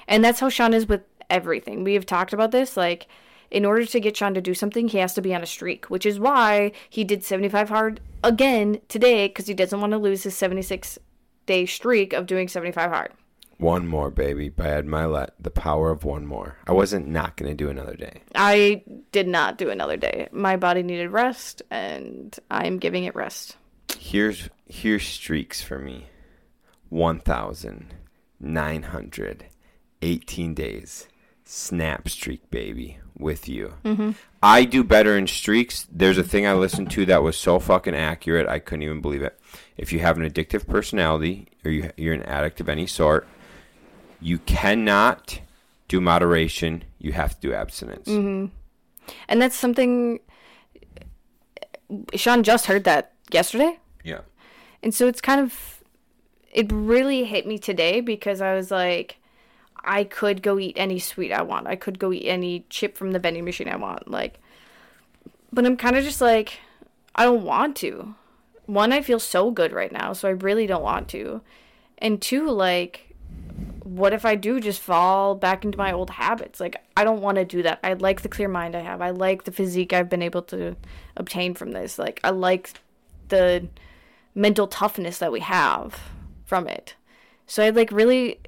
And 0.07 0.23
that's 0.23 0.39
how 0.39 0.49
Shaun 0.49 0.75
is 0.75 0.87
with 0.87 1.01
everything. 1.27 1.83
We 1.83 1.95
have 1.95 2.05
talked 2.05 2.31
about 2.31 2.51
this. 2.51 2.77
Like, 2.77 3.07
in 3.49 3.65
order 3.65 3.87
to 3.87 3.99
get 3.99 4.15
Shaun 4.15 4.35
to 4.35 4.41
do 4.41 4.53
something, 4.53 4.87
he 4.87 4.99
has 4.99 5.15
to 5.15 5.21
be 5.21 5.33
on 5.33 5.41
a 5.41 5.47
streak, 5.47 5.85
which 5.85 6.05
is 6.05 6.19
why 6.19 6.73
he 6.91 7.03
did 7.03 7.23
75 7.23 7.69
hard 7.69 8.01
again 8.23 8.81
today 8.87 9.29
because 9.29 9.47
he 9.47 9.55
doesn't 9.55 9.81
want 9.81 9.91
to 9.93 9.97
lose 9.97 10.23
his 10.23 10.37
76 10.37 10.99
day 11.47 11.65
streak 11.65 12.13
of 12.13 12.27
doing 12.27 12.47
75 12.47 12.91
hard. 12.91 13.13
One 13.57 13.87
more, 13.87 14.11
baby, 14.11 14.49
by 14.49 14.67
Ed 14.69 14.85
Mylett. 14.85 15.29
The 15.39 15.49
power 15.49 15.89
of 15.89 16.03
one 16.03 16.25
more. 16.25 16.57
I 16.67 16.73
wasn't 16.73 17.07
not 17.07 17.37
gonna 17.37 17.53
do 17.53 17.69
another 17.69 17.95
day. 17.95 18.21
I 18.35 18.83
did 19.11 19.27
not 19.27 19.57
do 19.57 19.69
another 19.69 19.95
day. 19.97 20.27
My 20.31 20.57
body 20.57 20.83
needed 20.83 21.09
rest, 21.11 21.61
and 21.71 22.37
I'm 22.51 22.79
giving 22.79 23.05
it 23.05 23.15
rest. 23.15 23.55
Here's 23.97 24.49
here's 24.67 25.05
streaks 25.05 25.61
for 25.61 25.79
me. 25.79 26.07
One 26.89 27.19
thousand 27.19 27.93
nine 28.39 28.83
hundred 28.83 29.45
eighteen 30.01 30.53
days. 30.53 31.07
Snap 31.47 32.09
streak, 32.09 32.49
baby, 32.49 32.97
with 33.17 33.47
you. 33.47 33.75
Mm-hmm. 33.85 34.11
I 34.41 34.65
do 34.65 34.83
better 34.83 35.15
in 35.15 35.27
streaks. 35.27 35.87
There's 35.91 36.17
a 36.17 36.23
thing 36.23 36.47
I 36.47 36.53
listened 36.53 36.89
to 36.91 37.05
that 37.05 37.21
was 37.21 37.37
so 37.37 37.59
fucking 37.59 37.93
accurate, 37.95 38.47
I 38.47 38.57
couldn't 38.57 38.81
even 38.81 38.99
believe 38.99 39.21
it. 39.21 39.39
If 39.77 39.93
you 39.93 39.99
have 39.99 40.17
an 40.17 40.27
addictive 40.27 40.65
personality 40.67 41.49
or 41.63 41.69
you, 41.69 41.91
you're 41.97 42.15
an 42.15 42.23
addict 42.23 42.61
of 42.61 42.67
any 42.69 42.87
sort, 42.87 43.27
you 44.25 44.39
cannot 44.39 45.39
do 45.87 46.01
moderation. 46.01 46.83
You 46.97 47.11
have 47.11 47.35
to 47.35 47.47
do 47.47 47.53
abstinence. 47.53 48.07
Mm-hmm. 48.07 48.47
And 49.29 49.41
that's 49.41 49.55
something 49.55 50.19
Shaun 52.15 52.41
just 52.41 52.65
heard 52.65 52.85
that 52.85 53.13
yesterday. 53.31 53.77
Yeah. 54.03 54.21
And 54.81 54.95
so 54.95 55.07
it's 55.07 55.21
kind 55.21 55.39
of 55.39 55.83
it 56.51 56.71
really 56.71 57.25
hit 57.25 57.45
me 57.45 57.59
today 57.59 58.01
because 58.01 58.41
I 58.41 58.55
was 58.55 58.71
like 58.71 59.17
I 59.83 60.03
could 60.03 60.41
go 60.41 60.57
eat 60.57 60.73
any 60.75 60.97
sweet 60.97 61.31
I 61.31 61.43
want. 61.43 61.67
I 61.67 61.75
could 61.75 61.99
go 61.99 62.11
eat 62.11 62.25
any 62.25 62.65
chip 62.71 62.97
from 62.97 63.11
the 63.11 63.19
vending 63.19 63.45
machine 63.45 63.69
I 63.69 63.75
want. 63.75 64.09
Like 64.09 64.39
but 65.53 65.67
I'm 65.67 65.77
kind 65.77 65.95
of 65.95 66.03
just 66.03 66.19
like 66.19 66.61
I 67.13 67.25
don't 67.25 67.43
want 67.43 67.75
to. 67.77 68.15
One, 68.65 68.91
I 68.91 69.03
feel 69.03 69.19
so 69.19 69.51
good 69.51 69.71
right 69.71 69.91
now, 69.91 70.13
so 70.13 70.27
I 70.27 70.31
really 70.31 70.65
don't 70.65 70.81
want 70.81 71.09
to. 71.09 71.41
And 71.99 72.19
two, 72.19 72.49
like 72.49 73.04
what 73.95 74.11
if 74.11 74.25
I 74.25 74.35
do 74.35 74.59
just 74.59 74.81
fall 74.81 75.35
back 75.35 75.63
into 75.63 75.77
my 75.77 75.91
old 75.93 76.09
habits? 76.09 76.59
Like 76.59 76.83
I 76.97 77.03
don't 77.03 77.21
want 77.21 77.37
to 77.37 77.45
do 77.45 77.63
that. 77.63 77.79
I 77.83 77.93
like 77.93 78.21
the 78.21 78.29
clear 78.29 78.49
mind 78.49 78.75
I 78.75 78.81
have. 78.81 79.01
I 79.01 79.11
like 79.11 79.45
the 79.45 79.51
physique 79.51 79.93
I've 79.93 80.09
been 80.09 80.21
able 80.21 80.41
to 80.43 80.75
obtain 81.15 81.53
from 81.53 81.71
this. 81.71 81.97
Like 81.97 82.19
I 82.23 82.31
like 82.31 82.73
the 83.29 83.67
mental 84.33 84.67
toughness 84.67 85.17
that 85.19 85.31
we 85.31 85.39
have 85.39 85.99
from 86.45 86.67
it. 86.67 86.95
So 87.47 87.63
I 87.63 87.69
like 87.69 87.91
really, 87.91 88.39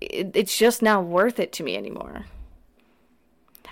it, 0.00 0.32
it's 0.34 0.56
just 0.56 0.82
not 0.82 1.04
worth 1.04 1.38
it 1.38 1.52
to 1.54 1.62
me 1.62 1.76
anymore. 1.76 2.26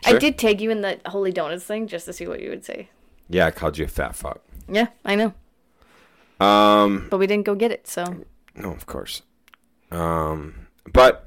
I 0.05 0.19
did 0.19 0.39
tag 0.39 0.61
you 0.61 0.71
in 0.71 0.83
the 0.83 1.01
Holy 1.07 1.33
Donuts 1.33 1.65
thing 1.65 1.89
just 1.89 2.07
to 2.07 2.13
see 2.13 2.29
what 2.29 2.41
you 2.41 2.51
would 2.51 2.65
say. 2.65 2.91
Yeah, 3.29 3.47
I 3.47 3.51
called 3.51 3.77
you 3.79 3.87
a 3.87 3.89
fat 3.89 4.15
fuck. 4.15 4.41
Yeah, 4.69 4.89
I 5.05 5.17
know. 5.17 5.35
Um, 6.39 7.09
But 7.11 7.19
we 7.19 7.27
didn't 7.27 7.47
go 7.47 7.57
get 7.57 7.73
it, 7.73 7.89
so 7.89 8.05
no, 8.55 8.71
of 8.71 8.87
course. 8.87 9.23
Um, 9.91 10.66
but 10.93 11.27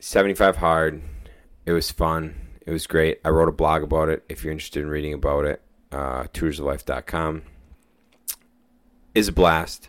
75 0.00 0.56
hard. 0.56 1.02
It 1.66 1.72
was 1.72 1.90
fun. 1.90 2.34
It 2.66 2.70
was 2.72 2.86
great. 2.86 3.20
I 3.24 3.30
wrote 3.30 3.48
a 3.48 3.52
blog 3.52 3.82
about 3.82 4.08
it. 4.08 4.24
If 4.28 4.42
you're 4.44 4.52
interested 4.52 4.82
in 4.82 4.88
reading 4.88 5.12
about 5.14 5.44
it, 5.44 5.62
uh, 5.92 6.24
tutorsoflife.com 6.24 7.42
is 9.14 9.28
a 9.28 9.32
blast. 9.32 9.88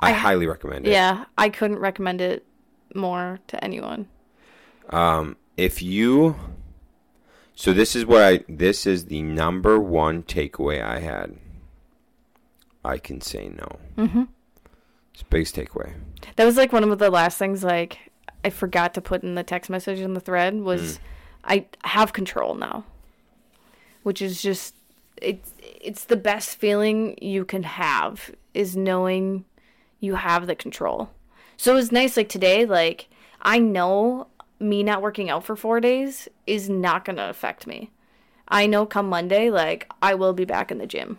I, 0.00 0.10
I- 0.10 0.12
highly 0.14 0.46
recommend 0.46 0.86
it. 0.86 0.90
yeah, 0.92 1.24
I 1.36 1.48
couldn't 1.48 1.78
recommend 1.78 2.20
it 2.20 2.44
more 2.94 3.40
to 3.48 3.62
anyone. 3.62 4.08
Um, 4.90 5.36
if 5.56 5.80
you, 5.82 6.36
so 7.54 7.72
this 7.72 7.94
is 7.94 8.04
what 8.06 8.22
I, 8.22 8.44
this 8.48 8.86
is 8.86 9.06
the 9.06 9.22
number 9.22 9.78
one 9.78 10.22
takeaway 10.22 10.82
I 10.82 10.98
had. 11.00 11.36
I 12.84 12.98
can 12.98 13.20
say 13.20 13.48
no. 13.48 14.06
hmm 14.06 14.22
Biggest 15.32 15.56
takeaway. 15.56 15.94
That 16.36 16.44
was 16.44 16.58
like 16.58 16.74
one 16.74 16.84
of 16.84 16.98
the 16.98 17.08
last 17.10 17.38
things 17.38 17.64
like 17.64 18.10
I 18.44 18.50
forgot 18.50 18.92
to 18.94 19.00
put 19.00 19.22
in 19.22 19.34
the 19.34 19.42
text 19.42 19.70
message 19.70 19.98
in 19.98 20.12
the 20.12 20.20
thread 20.20 20.60
was 20.60 20.98
mm. 20.98 20.98
I 21.44 21.66
have 21.84 22.12
control 22.12 22.54
now. 22.54 22.84
Which 24.02 24.20
is 24.20 24.42
just 24.42 24.74
it's 25.16 25.52
it's 25.58 26.04
the 26.04 26.16
best 26.16 26.56
feeling 26.56 27.16
you 27.22 27.46
can 27.46 27.62
have 27.62 28.30
is 28.52 28.76
knowing 28.76 29.46
you 30.00 30.16
have 30.16 30.46
the 30.46 30.54
control. 30.54 31.08
So 31.56 31.72
it 31.72 31.76
was 31.76 31.92
nice 31.92 32.18
like 32.18 32.28
today 32.28 32.66
like 32.66 33.08
I 33.40 33.58
know 33.58 34.26
me 34.60 34.82
not 34.82 35.00
working 35.00 35.30
out 35.30 35.44
for 35.44 35.56
4 35.56 35.80
days 35.80 36.28
is 36.46 36.68
not 36.68 37.06
going 37.06 37.16
to 37.16 37.30
affect 37.30 37.66
me. 37.66 37.90
I 38.48 38.66
know 38.66 38.84
come 38.84 39.08
Monday 39.08 39.48
like 39.48 39.90
I 40.02 40.14
will 40.14 40.34
be 40.34 40.44
back 40.44 40.70
in 40.70 40.76
the 40.76 40.86
gym. 40.86 41.18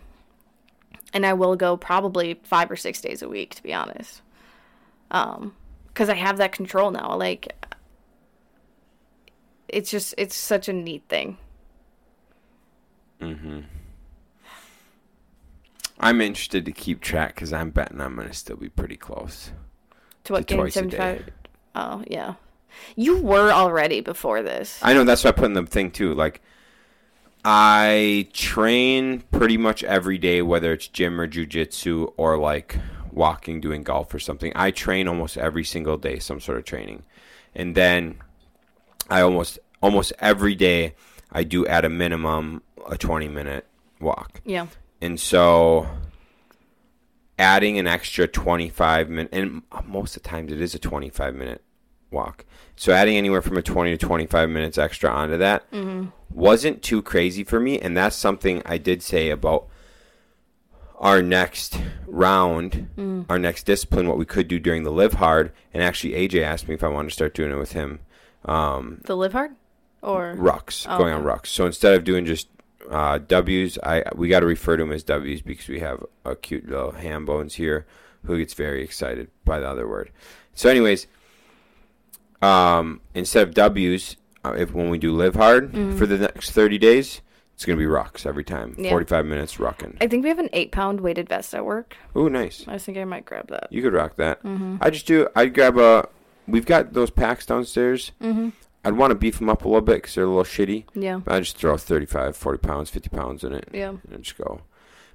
And 1.14 1.24
I 1.24 1.32
will 1.32 1.56
go 1.56 1.76
probably 1.76 2.40
5 2.42 2.70
or 2.72 2.76
6 2.76 3.00
days 3.00 3.22
a 3.22 3.28
week 3.28 3.54
to 3.54 3.62
be 3.62 3.72
honest 3.72 4.20
um 5.10 5.54
because 5.88 6.08
i 6.08 6.14
have 6.14 6.38
that 6.38 6.50
control 6.52 6.90
now 6.90 7.14
like 7.16 7.54
it's 9.68 9.90
just 9.90 10.14
it's 10.18 10.34
such 10.34 10.68
a 10.68 10.72
neat 10.72 11.02
thing 11.08 11.38
Mm-hmm. 13.20 13.60
I'm 16.00 16.20
interested 16.20 16.64
to 16.66 16.72
keep 16.72 17.00
track 17.00 17.34
because 17.34 17.52
I'm 17.52 17.70
betting 17.70 18.00
I'm 18.00 18.16
going 18.16 18.28
to 18.28 18.34
still 18.34 18.56
be 18.56 18.68
pretty 18.68 18.96
close. 18.96 19.50
to 20.24 20.32
what 20.34 20.46
To 20.48 20.56
twice 20.56 20.72
a 20.76 20.80
75 20.80 21.30
oh 21.76 22.02
yeah 22.08 22.34
you 22.96 23.22
were 23.22 23.50
already 23.50 24.00
before 24.00 24.42
this 24.42 24.78
I 24.82 24.92
know 24.92 25.04
that's 25.04 25.24
what 25.24 25.36
I 25.36 25.38
put 25.38 25.46
in 25.46 25.52
the 25.54 25.64
thing 25.64 25.90
too. 25.90 26.12
Like, 26.12 26.42
I 27.44 28.28
train 28.32 29.22
pretty 29.30 29.56
much 29.56 29.84
every 29.84 30.16
day, 30.18 30.40
whether 30.40 30.72
it's 30.72 30.88
gym 30.88 31.20
or 31.20 31.28
jujitsu 31.28 32.12
or 32.16 32.38
like 32.38 32.78
walking, 33.12 33.60
doing 33.60 33.82
golf 33.82 34.14
or 34.14 34.18
something. 34.18 34.52
I 34.54 34.70
train 34.70 35.08
almost 35.08 35.36
every 35.36 35.64
single 35.64 35.98
day, 35.98 36.18
some 36.18 36.40
sort 36.40 36.58
of 36.58 36.64
training, 36.64 37.02
and 37.54 37.74
then 37.74 38.16
I 39.10 39.20
almost 39.20 39.58
almost 39.82 40.12
every 40.18 40.54
day 40.54 40.94
I 41.30 41.44
do 41.44 41.66
at 41.66 41.84
a 41.84 41.90
minimum 41.90 42.62
a 42.88 42.96
20 42.96 43.28
minute 43.28 43.66
walk. 44.00 44.40
yeah 44.44 44.66
And 45.00 45.18
so 45.20 45.88
adding 47.38 47.78
an 47.78 47.86
extra 47.86 48.26
25 48.28 49.10
minute 49.10 49.30
and 49.32 49.62
most 49.84 50.16
of 50.16 50.22
the 50.22 50.28
times 50.28 50.52
it 50.52 50.60
is 50.60 50.74
a 50.74 50.78
25 50.78 51.34
minute 51.34 51.63
walk. 52.14 52.44
So 52.76 52.92
adding 52.92 53.16
anywhere 53.16 53.42
from 53.42 53.56
a 53.58 53.62
20 53.62 53.90
to 53.90 53.98
25 53.98 54.48
minutes 54.48 54.78
extra 54.78 55.10
onto 55.10 55.36
that 55.38 55.64
wasn't 56.30 56.82
too 56.82 57.02
crazy 57.02 57.44
for 57.44 57.60
me 57.60 57.78
and 57.78 57.96
that's 57.96 58.16
something 58.16 58.62
I 58.64 58.78
did 58.78 59.02
say 59.02 59.30
about 59.30 59.66
our 60.98 61.22
next 61.22 61.78
round, 62.06 63.26
our 63.28 63.38
next 63.38 63.64
discipline 63.66 64.08
what 64.08 64.16
we 64.18 64.24
could 64.24 64.48
do 64.48 64.58
during 64.58 64.84
the 64.84 64.90
live 64.90 65.14
hard. 65.14 65.52
And 65.72 65.82
actually 65.82 66.14
AJ 66.14 66.42
asked 66.42 66.66
me 66.68 66.74
if 66.74 66.82
I 66.82 66.88
wanted 66.88 67.08
to 67.08 67.14
start 67.14 67.34
doing 67.34 67.52
it 67.52 67.56
with 67.58 67.72
him. 67.72 68.00
Um, 68.44 69.00
the 69.04 69.16
live 69.16 69.32
hard? 69.32 69.52
Or 70.02 70.34
rucks 70.36 70.86
Oh, 70.88 70.98
going 70.98 71.14
on 71.14 71.22
rucks 71.24 71.46
so 71.46 71.64
instead 71.66 71.94
of 71.94 72.04
doing 72.04 72.26
just 72.26 72.48
uh, 72.90 73.16
w's 73.26 73.78
i 73.82 74.04
we 74.14 74.28
got 74.28 74.40
to 74.40 74.46
refer 74.46 74.76
to 74.76 74.82
them 74.82 74.92
as 74.92 75.02
w's 75.02 75.40
because 75.40 75.66
we 75.68 75.80
have 75.80 76.04
a 76.26 76.36
cute 76.36 76.68
little 76.68 76.90
ham 76.92 77.24
bones 77.24 77.54
here 77.54 77.86
who 78.26 78.36
gets 78.36 78.52
very 78.52 78.82
excited 78.84 79.30
by 79.46 79.58
the 79.60 79.66
other 79.68 79.88
word. 79.88 80.10
So 80.54 80.68
anyways 80.68 81.06
um 82.44 83.00
instead 83.14 83.46
of 83.48 83.54
w's 83.54 84.16
uh, 84.44 84.52
if 84.52 84.72
when 84.72 84.90
we 84.90 84.98
do 84.98 85.12
live 85.12 85.34
hard 85.34 85.72
for 85.98 86.06
the 86.06 86.18
next 86.18 86.50
30 86.50 86.78
days 86.78 87.20
it's 87.54 87.64
gonna 87.64 87.78
be 87.78 87.84
rucks 87.84 88.26
every 88.26 88.44
time 88.44 88.72
Mm-hmm. 88.72 88.84
Yeah. 88.84 88.90
45 88.90 89.26
minutes 89.26 89.56
rucking 89.56 89.96
i 90.00 90.06
think 90.06 90.22
we 90.24 90.28
have 90.28 90.38
an 90.40 90.50
eight 90.52 90.70
pound 90.72 91.00
weighted 91.00 91.28
vest 91.28 91.54
at 91.54 91.64
work 91.64 91.96
oh 92.14 92.28
nice 92.28 92.64
i 92.68 92.72
was 92.74 92.84
thinking 92.84 93.02
i 93.02 93.04
might 93.06 93.24
grab 93.24 93.48
that 93.48 93.68
you 93.70 93.80
could 93.82 93.92
rock 93.94 94.16
that 94.16 94.42
Mm-hmm. 94.42 94.76
i 94.80 94.90
just 94.90 95.06
do 95.06 95.28
i'd 95.36 95.54
grab 95.54 95.78
a 95.78 96.08
we've 96.46 96.66
got 96.66 96.92
those 96.92 97.10
packs 97.10 97.46
downstairs 97.46 98.12
mm-hmm 98.20 98.50
i'd 98.84 98.96
want 98.98 99.10
to 99.12 99.14
beef 99.14 99.38
them 99.38 99.48
up 99.48 99.64
a 99.64 99.68
little 99.68 99.80
bit 99.80 99.96
because 100.02 100.14
they're 100.14 100.24
a 100.24 100.26
little 100.26 100.42
shitty 100.44 100.84
yeah 100.94 101.20
I 101.26 101.40
just 101.40 101.56
throw 101.56 101.76
35, 101.78 102.36
40 102.36 102.58
pounds, 102.58 102.90
50 102.90 103.08
pounds 103.08 103.42
in 103.44 103.52
it 103.54 103.68
yeah 103.72 103.94
and 104.12 104.22
just 104.22 104.36
go. 104.36 104.60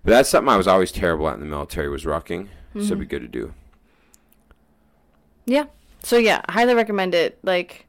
But 0.03 0.11
that's 0.11 0.29
something 0.29 0.49
I 0.49 0.57
was 0.57 0.67
always 0.67 0.91
terrible 0.91 1.27
at 1.29 1.35
in 1.35 1.41
the 1.41 1.45
military 1.45 1.87
was 1.89 2.03
rucking. 2.05 2.47
So 2.73 2.79
it'd 2.79 2.99
be 2.99 3.05
Mhm. 3.05 3.09
good 3.09 3.21
to 3.21 3.27
do. 3.27 3.53
yeah 5.45 5.65
so 6.03 6.17
yeah 6.17 6.41
highly 6.49 6.73
recommend 6.73 7.13
it. 7.15 7.39
Like 7.43 7.85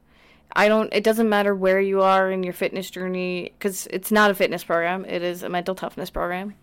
i 0.53 0.67
don't 0.67 0.93
it 0.93 1.03
doesn't 1.03 1.29
matter 1.29 1.55
where 1.55 1.79
you 1.79 2.01
are 2.01 2.29
in 2.29 2.43
your 2.43 2.51
fitness 2.53 2.89
journey 2.89 3.53
because 3.57 3.87
it's 3.87 4.11
not 4.11 4.31
a 4.31 4.35
fitness 4.35 4.63
program. 4.63 5.05
It 5.05 5.21
is 5.21 5.43
a 5.43 5.49
mental 5.49 5.75
toughness 5.75 6.09
program. 6.09 6.55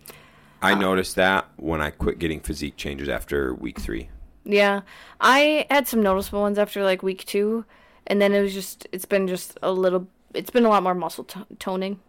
I 0.61 0.75
noticed 0.75 1.15
that 1.15 1.47
when 1.55 1.81
I 1.81 1.89
quit 1.89 2.19
getting 2.19 2.41
physique 2.41 2.75
changes 2.75 3.07
after 3.07 3.53
week 3.53 3.79
three. 3.79 4.09
Yeah, 4.43 4.81
I 5.21 5.65
had 5.69 5.87
some 5.87 6.01
noticeable 6.01 6.41
ones 6.41 6.57
after 6.57 6.83
like 6.83 7.03
week 7.03 7.25
two, 7.25 7.65
and 8.07 8.21
then 8.21 8.33
it 8.33 8.41
was 8.41 8.53
just 8.53 8.87
it's 8.91 9.05
been 9.05 9.27
just 9.27 9.57
a 9.61 9.71
little 9.71 10.07
it's 10.33 10.49
been 10.49 10.65
a 10.65 10.69
lot 10.69 10.83
more 10.83 10.95
muscle 10.95 11.23
t- 11.23 11.39
toning 11.59 11.99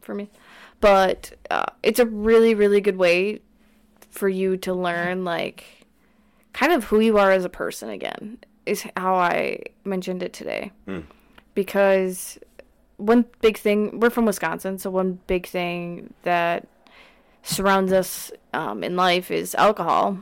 for 0.00 0.14
me, 0.14 0.30
but 0.80 1.32
uh, 1.50 1.66
it's 1.82 1.98
a 1.98 2.06
really 2.06 2.54
really 2.54 2.80
good 2.80 2.96
way 2.96 3.40
for 4.10 4.28
you 4.28 4.56
to 4.56 4.72
learn 4.72 5.24
like 5.24 5.86
kind 6.52 6.72
of 6.72 6.84
who 6.84 7.00
you 7.00 7.18
are 7.18 7.30
as 7.30 7.44
a 7.44 7.50
person 7.50 7.88
again 7.88 8.38
is 8.68 8.86
how 8.96 9.14
I 9.14 9.60
mentioned 9.84 10.22
it 10.22 10.32
today, 10.32 10.72
Hmm. 10.86 11.00
because 11.54 12.38
one 12.96 13.24
big 13.40 13.56
thing 13.56 14.00
we're 14.00 14.10
from 14.10 14.26
Wisconsin, 14.26 14.78
so 14.78 14.90
one 14.90 15.20
big 15.26 15.46
thing 15.46 16.12
that 16.22 16.66
surrounds 17.42 17.92
us 17.92 18.30
um, 18.52 18.82
in 18.84 18.96
life 18.96 19.30
is 19.30 19.54
alcohol. 19.54 20.18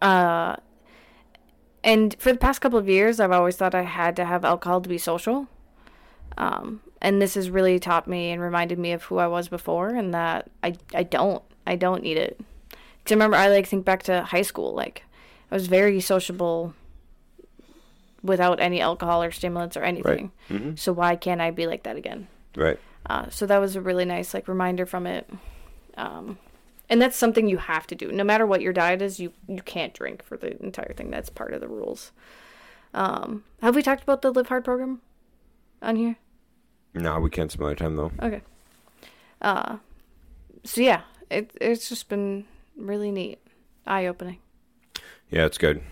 Uh, 0.00 0.56
and 1.84 2.16
for 2.18 2.32
the 2.32 2.38
past 2.38 2.60
couple 2.60 2.78
of 2.78 2.88
years, 2.88 3.20
I've 3.20 3.32
always 3.32 3.56
thought 3.56 3.74
I 3.74 3.82
had 3.82 4.16
to 4.16 4.24
have 4.24 4.44
alcohol 4.44 4.80
to 4.80 4.88
be 4.88 4.98
social. 4.98 5.48
Um, 6.38 6.80
and 7.00 7.20
this 7.20 7.34
has 7.34 7.50
really 7.50 7.78
taught 7.78 8.06
me 8.06 8.30
and 8.30 8.40
reminded 8.40 8.78
me 8.78 8.92
of 8.92 9.02
who 9.04 9.18
I 9.18 9.26
was 9.26 9.48
before, 9.48 9.88
and 9.90 10.14
that 10.14 10.50
I 10.62 10.74
I 10.94 11.02
don't 11.02 11.42
I 11.66 11.76
don't 11.76 12.02
need 12.02 12.16
it. 12.16 12.40
Because 12.70 13.12
I 13.12 13.14
remember 13.14 13.36
I 13.36 13.48
like 13.48 13.66
think 13.66 13.84
back 13.84 14.02
to 14.04 14.22
high 14.22 14.42
school, 14.42 14.72
like 14.72 15.02
I 15.50 15.54
was 15.54 15.66
very 15.66 16.00
sociable 16.00 16.74
without 18.22 18.60
any 18.60 18.80
alcohol 18.80 19.22
or 19.22 19.30
stimulants 19.30 19.76
or 19.76 19.82
anything. 19.82 20.32
Mm-hmm. 20.48 20.76
So 20.76 20.92
why 20.92 21.16
can't 21.16 21.40
I 21.40 21.50
be 21.50 21.66
like 21.66 21.82
that 21.84 21.96
again? 21.96 22.28
Right. 22.56 22.78
Uh, 23.06 23.28
so 23.30 23.46
that 23.46 23.58
was 23.58 23.76
a 23.76 23.80
really 23.80 24.04
nice 24.04 24.32
like 24.32 24.48
reminder 24.48 24.86
from 24.86 25.06
it. 25.06 25.28
Um, 25.96 26.38
and 26.88 27.00
that's 27.00 27.16
something 27.16 27.48
you 27.48 27.58
have 27.58 27.86
to 27.88 27.94
do. 27.94 28.12
No 28.12 28.24
matter 28.24 28.46
what 28.46 28.60
your 28.60 28.72
diet 28.72 29.02
is, 29.02 29.18
you 29.18 29.32
you 29.48 29.62
can't 29.62 29.94
drink 29.94 30.22
for 30.22 30.36
the 30.36 30.60
entire 30.62 30.92
thing. 30.92 31.10
That's 31.10 31.30
part 31.30 31.54
of 31.54 31.60
the 31.60 31.68
rules. 31.68 32.12
Um, 32.94 33.44
have 33.62 33.74
we 33.74 33.82
talked 33.82 34.02
about 34.02 34.22
the 34.22 34.30
Live 34.30 34.48
Hard 34.48 34.64
program 34.64 35.00
on 35.80 35.96
here? 35.96 36.16
No, 36.94 37.18
we 37.18 37.30
can't 37.30 37.50
some 37.50 37.64
other 37.64 37.74
time 37.74 37.96
though. 37.96 38.12
Okay. 38.20 38.42
Uh, 39.40 39.78
so 40.64 40.80
yeah, 40.80 41.02
it 41.30 41.56
it's 41.60 41.88
just 41.88 42.08
been 42.08 42.44
really 42.76 43.10
neat, 43.10 43.38
eye 43.86 44.06
opening. 44.06 44.38
Yeah, 45.30 45.46
it's 45.46 45.58
good. 45.58 45.82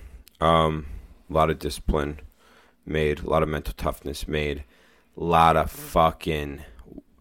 Um, 0.40 0.86
a 1.30 1.32
lot 1.32 1.50
of 1.50 1.58
discipline 1.58 2.20
made, 2.84 3.20
a 3.20 3.30
lot 3.30 3.42
of 3.42 3.48
mental 3.48 3.74
toughness 3.76 4.26
made, 4.26 4.64
a 5.16 5.24
lot 5.24 5.56
of 5.56 5.70
fucking 5.70 6.62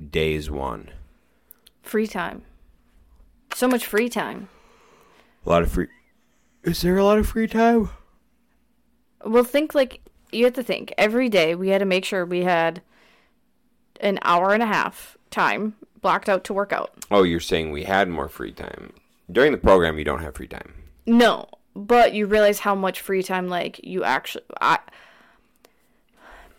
days 0.09 0.49
won. 0.49 0.91
Free 1.81 2.07
time. 2.07 2.43
So 3.53 3.67
much 3.67 3.85
free 3.85 4.09
time. 4.09 4.49
A 5.45 5.49
lot 5.49 5.61
of 5.61 5.71
free. 5.71 5.87
Is 6.63 6.81
there 6.81 6.97
a 6.97 7.03
lot 7.03 7.17
of 7.17 7.27
free 7.27 7.47
time? 7.47 7.89
Well, 9.25 9.43
think 9.43 9.73
like 9.75 10.01
you 10.31 10.45
have 10.45 10.53
to 10.53 10.63
think 10.63 10.93
every 10.97 11.29
day 11.29 11.55
we 11.55 11.69
had 11.69 11.79
to 11.79 11.85
make 11.85 12.05
sure 12.05 12.25
we 12.25 12.43
had 12.43 12.81
an 14.01 14.19
hour 14.21 14.53
and 14.53 14.63
a 14.63 14.67
half 14.67 15.17
time 15.29 15.75
blocked 16.01 16.29
out 16.29 16.43
to 16.45 16.53
work 16.53 16.71
out. 16.71 16.91
Oh, 17.11 17.23
you're 17.23 17.39
saying 17.39 17.71
we 17.71 17.83
had 17.83 18.09
more 18.09 18.29
free 18.29 18.51
time 18.51 18.93
during 19.31 19.51
the 19.51 19.57
program. 19.57 19.97
You 19.97 20.05
don't 20.05 20.21
have 20.21 20.35
free 20.35 20.47
time. 20.47 20.73
No, 21.05 21.47
but 21.75 22.13
you 22.13 22.25
realize 22.25 22.59
how 22.59 22.75
much 22.75 23.01
free 23.01 23.23
time 23.23 23.47
like 23.47 23.79
you 23.83 24.03
actually 24.03 24.43
I 24.59 24.79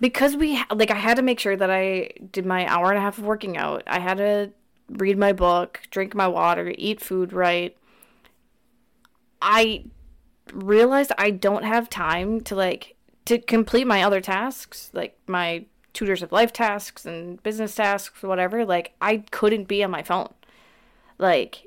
because 0.00 0.36
we 0.36 0.62
like 0.72 0.90
I 0.90 0.94
had 0.94 1.16
to 1.16 1.22
make 1.22 1.40
sure 1.40 1.56
that 1.56 1.70
I 1.70 2.10
did 2.32 2.46
my 2.46 2.66
hour 2.66 2.88
and 2.88 2.98
a 2.98 3.02
half 3.02 3.18
of 3.18 3.24
working 3.24 3.56
out. 3.56 3.82
I 3.86 3.98
had 3.98 4.18
to 4.18 4.50
read 4.88 5.18
my 5.18 5.32
book, 5.32 5.82
drink 5.90 6.14
my 6.14 6.26
water, 6.26 6.72
eat 6.76 7.00
food 7.00 7.32
right, 7.32 7.76
I 9.40 9.84
realized 10.52 11.12
I 11.18 11.30
don't 11.30 11.64
have 11.64 11.88
time 11.88 12.40
to 12.42 12.54
like 12.54 12.96
to 13.26 13.38
complete 13.38 13.86
my 13.86 14.02
other 14.02 14.20
tasks, 14.20 14.90
like 14.92 15.18
my 15.26 15.66
tutors 15.92 16.22
of 16.22 16.32
life 16.32 16.52
tasks 16.52 17.04
and 17.06 17.42
business 17.42 17.74
tasks, 17.74 18.22
whatever. 18.22 18.64
Like 18.64 18.94
I 19.00 19.18
couldn't 19.30 19.68
be 19.68 19.84
on 19.84 19.90
my 19.90 20.02
phone. 20.02 20.32
Like 21.18 21.66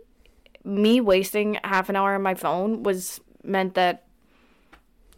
me 0.63 1.01
wasting 1.01 1.59
half 1.63 1.89
an 1.89 1.95
hour 1.95 2.15
on 2.15 2.21
my 2.21 2.35
phone 2.35 2.83
was 2.83 3.19
meant 3.43 3.73
that 3.75 4.03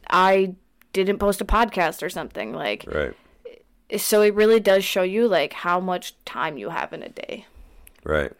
I 0.09 0.55
didn't 0.93 1.19
post 1.19 1.41
a 1.41 1.45
podcast 1.45 2.01
or 2.03 2.09
something. 2.09 2.53
Like 2.53 2.85
Right. 2.87 3.13
so 4.01 4.21
it 4.21 4.33
really 4.33 4.59
does 4.59 4.83
show 4.83 5.03
you 5.03 5.27
like 5.27 5.53
how 5.53 5.79
much 5.79 6.15
time 6.25 6.57
you 6.57 6.69
have 6.69 6.93
in 6.93 7.03
a 7.03 7.09
day. 7.09 7.45
Right. 8.03 8.31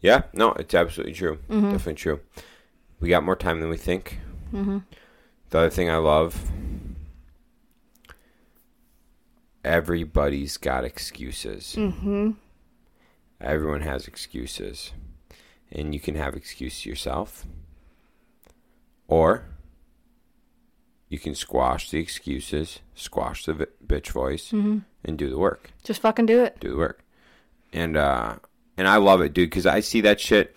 Yeah, 0.00 0.22
no, 0.32 0.52
it's 0.52 0.74
absolutely 0.74 1.14
true. 1.14 1.38
Definitely 1.48 1.94
true. 1.94 2.20
We 3.00 3.08
got 3.08 3.24
more 3.24 3.36
time 3.36 3.60
than 3.60 3.70
we 3.70 3.76
think. 3.76 4.18
The 4.52 4.82
other 5.52 5.70
thing 5.70 5.88
I 5.90 5.96
love 5.96 6.50
everybody's 9.64 10.56
got 10.56 10.84
excuses. 10.84 11.74
Mm-hmm. 11.78 12.32
Everyone 13.40 13.80
has 13.80 14.06
excuses. 14.06 14.92
And 15.72 15.94
you 15.94 16.00
can 16.00 16.14
have 16.14 16.34
excuse 16.34 16.86
yourself. 16.86 17.46
Or 19.08 19.44
you 21.08 21.18
can 21.18 21.34
squash 21.34 21.90
the 21.90 21.98
excuses, 21.98 22.80
squash 22.94 23.44
the 23.44 23.68
bitch 23.86 24.08
voice, 24.10 24.50
and 24.52 24.84
do 25.18 25.28
the 25.30 25.38
work 25.38 25.70
Just 25.84 26.00
fucking 26.00 26.26
do 26.26 26.42
it. 26.42 26.58
do 26.60 26.70
the 26.70 26.76
work. 26.76 27.04
And 27.72 27.96
uh 27.96 28.36
and 28.76 28.88
I 28.88 28.96
love 28.96 29.20
it, 29.20 29.32
dude, 29.34 29.50
cuz 29.50 29.66
I 29.66 29.80
see 29.80 30.00
that 30.02 30.20
shit 30.20 30.56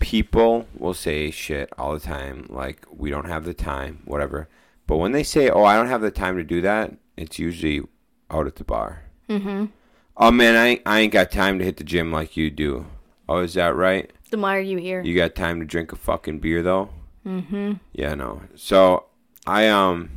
people 0.00 0.66
will 0.76 0.94
say 0.94 1.30
shit 1.30 1.68
all 1.78 1.94
the 1.94 2.00
time 2.00 2.46
like 2.48 2.86
we 2.90 3.10
don't 3.10 3.26
have 3.28 3.44
the 3.44 3.54
time, 3.54 4.00
whatever. 4.04 4.48
But 4.86 4.96
when 4.98 5.12
they 5.12 5.22
say, 5.22 5.48
"Oh, 5.48 5.64
I 5.64 5.76
don't 5.76 5.86
have 5.88 6.02
the 6.02 6.10
time 6.10 6.36
to 6.36 6.44
do 6.44 6.60
that," 6.60 6.92
it's 7.16 7.38
usually 7.38 7.82
out 8.30 8.46
at 8.46 8.56
the 8.56 8.64
bar. 8.64 9.04
Mhm. 9.28 9.70
Oh 10.16 10.30
man, 10.30 10.56
I 10.56 10.80
I 10.84 11.00
ain't 11.00 11.12
got 11.12 11.30
time 11.30 11.58
to 11.58 11.64
hit 11.64 11.78
the 11.78 11.84
gym 11.84 12.12
like 12.12 12.36
you 12.36 12.50
do. 12.50 12.86
Oh, 13.28 13.38
is 13.38 13.54
that 13.54 13.74
right? 13.76 14.10
Then 14.30 14.40
why 14.40 14.56
are 14.56 14.60
you 14.60 14.78
here? 14.78 15.00
You 15.02 15.14
got 15.16 15.34
time 15.34 15.60
to 15.60 15.66
drink 15.66 15.92
a 15.92 15.96
fucking 15.96 16.40
beer 16.40 16.62
though? 16.62 16.90
Mm-hmm. 17.26 17.74
Yeah, 17.92 18.14
no. 18.14 18.42
So 18.54 19.06
I 19.46 19.68
um 19.68 20.10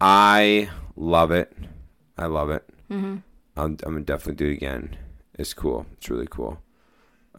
I 0.00 0.68
love 0.96 1.30
it. 1.30 1.52
I 2.18 2.26
love 2.26 2.50
it. 2.50 2.64
Mm-hmm. 2.90 3.16
I'm, 3.16 3.22
I'm 3.56 3.76
gonna 3.76 4.00
definitely 4.00 4.34
do 4.34 4.50
it 4.50 4.54
again. 4.56 4.96
It's 5.34 5.54
cool. 5.54 5.86
It's 5.94 6.08
really 6.10 6.28
cool. 6.28 6.60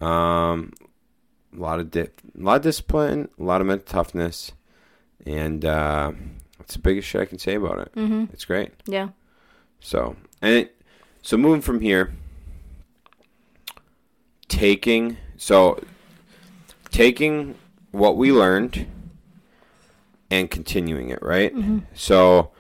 Um, 0.02 0.74
a 1.56 1.60
lot 1.60 1.80
of 1.80 1.92
di- 1.92 2.02
a 2.02 2.10
lot 2.36 2.58
of 2.58 2.62
discipline, 2.64 3.30
a 3.40 3.44
lot 3.44 3.62
of 3.62 3.68
mental 3.68 3.86
toughness, 3.86 4.52
and 5.26 5.64
uh, 5.66 6.12
it's 6.60 6.74
the 6.74 6.80
biggest 6.80 7.08
shit 7.08 7.22
I 7.22 7.26
can 7.26 7.40
say 7.40 7.56
about 7.56 7.80
it. 7.80 7.92
Mm-hmm. 7.96 8.26
It's 8.34 8.46
great. 8.46 8.72
yeah. 8.86 9.10
So 9.80 10.16
and 10.42 10.54
it, 10.56 10.76
so 11.22 11.38
moving 11.38 11.62
from 11.62 11.82
here, 11.82 12.14
taking 14.48 15.18
so 15.38 15.82
taking 16.90 17.56
what 17.92 18.18
we 18.18 18.32
learned 18.32 18.88
and 20.30 20.50
continuing 20.50 21.10
it, 21.10 21.20
right? 21.22 21.56
Mm-hmm. 21.56 21.80
So 21.94 22.52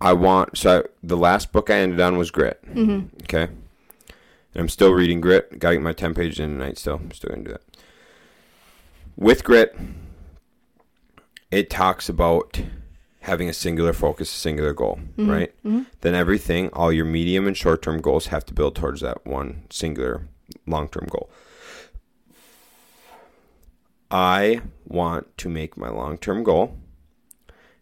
I 0.00 0.12
want 0.12 0.56
so 0.56 0.80
I, 0.80 0.82
the 1.02 1.16
last 1.16 1.52
book 1.52 1.70
I 1.70 1.76
ended 1.76 2.00
on 2.00 2.16
was 2.16 2.30
Grit. 2.30 2.60
Mm-hmm. 2.66 3.16
Okay, 3.22 3.44
and 3.44 4.56
I'm 4.56 4.68
still 4.68 4.92
reading 4.92 5.20
Grit. 5.20 5.58
Got 5.58 5.70
to 5.70 5.76
get 5.76 5.82
my 5.82 5.92
ten 5.92 6.14
pages 6.14 6.38
in 6.38 6.50
tonight. 6.50 6.78
Still, 6.78 6.96
I'm 6.96 7.12
still 7.12 7.30
gonna 7.30 7.44
do 7.44 7.52
that. 7.52 7.62
With 9.16 9.44
Grit, 9.44 9.76
it 11.50 11.68
talks 11.68 12.08
about 12.08 12.62
having 13.22 13.48
a 13.48 13.52
singular 13.52 13.92
focus, 13.92 14.32
a 14.32 14.38
singular 14.38 14.72
goal, 14.72 14.98
mm-hmm. 15.16 15.30
right? 15.30 15.54
Mm-hmm. 15.64 15.82
Then 16.00 16.14
everything, 16.14 16.70
all 16.72 16.92
your 16.92 17.04
medium 17.04 17.46
and 17.46 17.56
short 17.56 17.82
term 17.82 18.00
goals 18.00 18.26
have 18.26 18.46
to 18.46 18.54
build 18.54 18.74
towards 18.74 19.02
that 19.02 19.26
one 19.26 19.64
singular 19.68 20.28
long 20.66 20.88
term 20.88 21.06
goal. 21.10 21.30
I 24.10 24.62
want 24.86 25.36
to 25.38 25.48
make 25.48 25.76
my 25.76 25.88
long 25.88 26.18
term 26.18 26.42
goal 26.42 26.76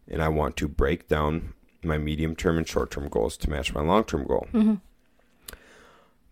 and 0.06 0.22
I 0.22 0.28
want 0.28 0.56
to 0.58 0.68
break 0.68 1.08
down 1.08 1.54
my 1.82 1.98
medium 1.98 2.34
term 2.34 2.58
and 2.58 2.68
short 2.68 2.90
term 2.90 3.08
goals 3.08 3.36
to 3.38 3.50
match 3.50 3.72
my 3.72 3.80
long 3.82 4.04
term 4.04 4.24
goal. 4.26 4.46
Mm-hmm. 4.52 4.74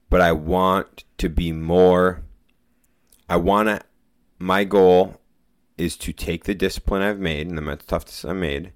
But 0.09 0.21
I 0.21 0.33
want 0.33 1.05
to 1.19 1.29
be 1.29 1.51
more, 1.53 2.23
I 3.29 3.37
want 3.37 3.69
to, 3.69 3.81
my 4.39 4.65
goal 4.65 5.21
is 5.77 5.97
to 5.99 6.13
take 6.13 6.45
the 6.45 6.55
discipline 6.55 7.03
I've 7.03 7.19
made 7.19 7.47
and 7.49 7.59
the 7.59 7.63
mental 7.63 7.87
toughness 7.87 8.25
I 8.25 8.33
made 8.33 8.73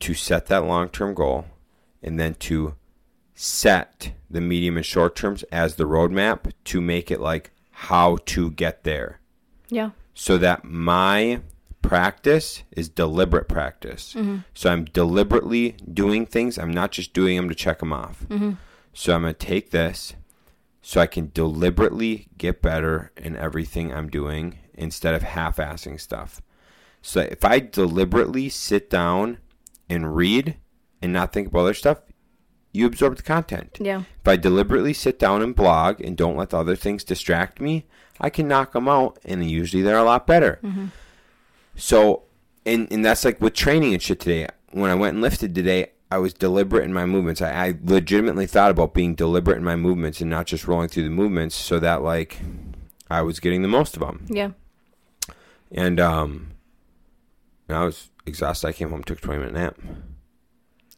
to 0.00 0.14
set 0.14 0.46
that 0.46 0.64
long 0.64 0.88
term 0.88 1.14
goal 1.14 1.46
and 2.02 2.18
then 2.18 2.34
to 2.34 2.74
set 3.34 4.12
the 4.30 4.40
medium 4.40 4.76
and 4.76 4.86
short 4.86 5.16
terms 5.16 5.42
as 5.44 5.74
the 5.76 5.84
roadmap 5.84 6.52
to 6.64 6.80
make 6.80 7.10
it 7.10 7.20
like 7.20 7.50
how 7.70 8.18
to 8.26 8.50
get 8.52 8.84
there 8.84 9.20
Yeah. 9.68 9.90
so 10.14 10.38
that 10.38 10.64
my 10.64 11.40
practice 11.82 12.62
is 12.72 12.88
deliberate 12.88 13.48
practice. 13.48 14.14
Mm-hmm. 14.14 14.38
So 14.54 14.70
I'm 14.70 14.84
deliberately 14.86 15.76
doing 15.92 16.24
things. 16.26 16.58
I'm 16.58 16.72
not 16.72 16.92
just 16.92 17.12
doing 17.12 17.36
them 17.36 17.48
to 17.48 17.54
check 17.54 17.80
them 17.80 17.92
off. 17.92 18.24
Mm-hmm. 18.28 18.52
So 18.92 19.14
I'm 19.14 19.22
going 19.22 19.34
to 19.34 19.46
take 19.46 19.70
this 19.70 20.14
so 20.80 21.00
I 21.00 21.06
can 21.06 21.30
deliberately 21.34 22.28
get 22.38 22.62
better 22.62 23.10
in 23.16 23.36
everything 23.36 23.92
I'm 23.92 24.08
doing 24.08 24.58
instead 24.74 25.14
of 25.14 25.22
half 25.22 25.56
assing 25.56 26.00
stuff. 26.00 26.40
So 27.02 27.20
if 27.20 27.44
I 27.44 27.58
deliberately 27.58 28.48
sit 28.48 28.88
down 28.88 29.38
and 29.90 30.14
read 30.16 30.56
and 31.02 31.12
not 31.12 31.32
think 31.32 31.48
about 31.48 31.60
other 31.60 31.74
stuff, 31.74 31.98
you 32.74 32.84
absorb 32.86 33.16
the 33.16 33.22
content. 33.22 33.78
Yeah. 33.80 34.00
If 34.20 34.28
I 34.28 34.36
deliberately 34.36 34.92
sit 34.92 35.18
down 35.18 35.40
and 35.40 35.54
blog 35.54 36.00
and 36.00 36.16
don't 36.16 36.36
let 36.36 36.50
the 36.50 36.58
other 36.58 36.76
things 36.76 37.04
distract 37.04 37.60
me, 37.60 37.86
I 38.20 38.28
can 38.30 38.48
knock 38.48 38.72
them 38.72 38.88
out, 38.88 39.18
and 39.24 39.48
usually 39.48 39.82
they're 39.82 39.96
a 39.96 40.04
lot 40.04 40.26
better. 40.26 40.60
So, 41.76 42.24
and 42.66 42.86
and 42.92 43.04
that's 43.04 43.24
like 43.24 43.40
with 43.40 43.54
training 43.54 43.94
and 43.94 44.02
shit 44.02 44.20
today. 44.20 44.48
When 44.72 44.90
I 44.90 44.94
went 44.94 45.14
and 45.14 45.22
lifted 45.22 45.54
today, 45.54 45.92
I 46.10 46.18
was 46.18 46.34
deliberate 46.34 46.84
in 46.84 46.92
my 46.92 47.06
movements. 47.06 47.40
I, 47.40 47.50
I 47.50 47.74
legitimately 47.82 48.46
thought 48.46 48.72
about 48.72 48.92
being 48.92 49.14
deliberate 49.14 49.56
in 49.56 49.64
my 49.64 49.76
movements 49.76 50.20
and 50.20 50.28
not 50.28 50.46
just 50.46 50.66
rolling 50.66 50.88
through 50.88 51.04
the 51.04 51.10
movements, 51.10 51.54
so 51.54 51.78
that 51.78 52.02
like 52.02 52.38
I 53.08 53.22
was 53.22 53.40
getting 53.40 53.62
the 53.62 53.68
most 53.68 53.96
of 53.96 54.00
them. 54.00 54.26
Yeah. 54.28 54.50
And 55.70 55.98
um, 56.00 56.52
and 57.68 57.78
I 57.78 57.84
was 57.84 58.10
exhausted. 58.26 58.66
I 58.68 58.72
came 58.72 58.90
home, 58.90 59.04
took 59.04 59.18
a 59.18 59.20
twenty 59.20 59.40
minute 59.40 59.54
nap. 59.54 59.78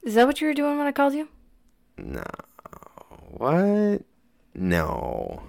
Is 0.03 0.15
that 0.15 0.27
what 0.27 0.41
you 0.41 0.47
were 0.47 0.55
doing 0.55 0.79
when 0.79 0.87
I 0.87 0.93
called 0.93 1.15
you? 1.15 1.29
No. 1.99 2.25
What? 3.31 4.03
No. 4.55 5.43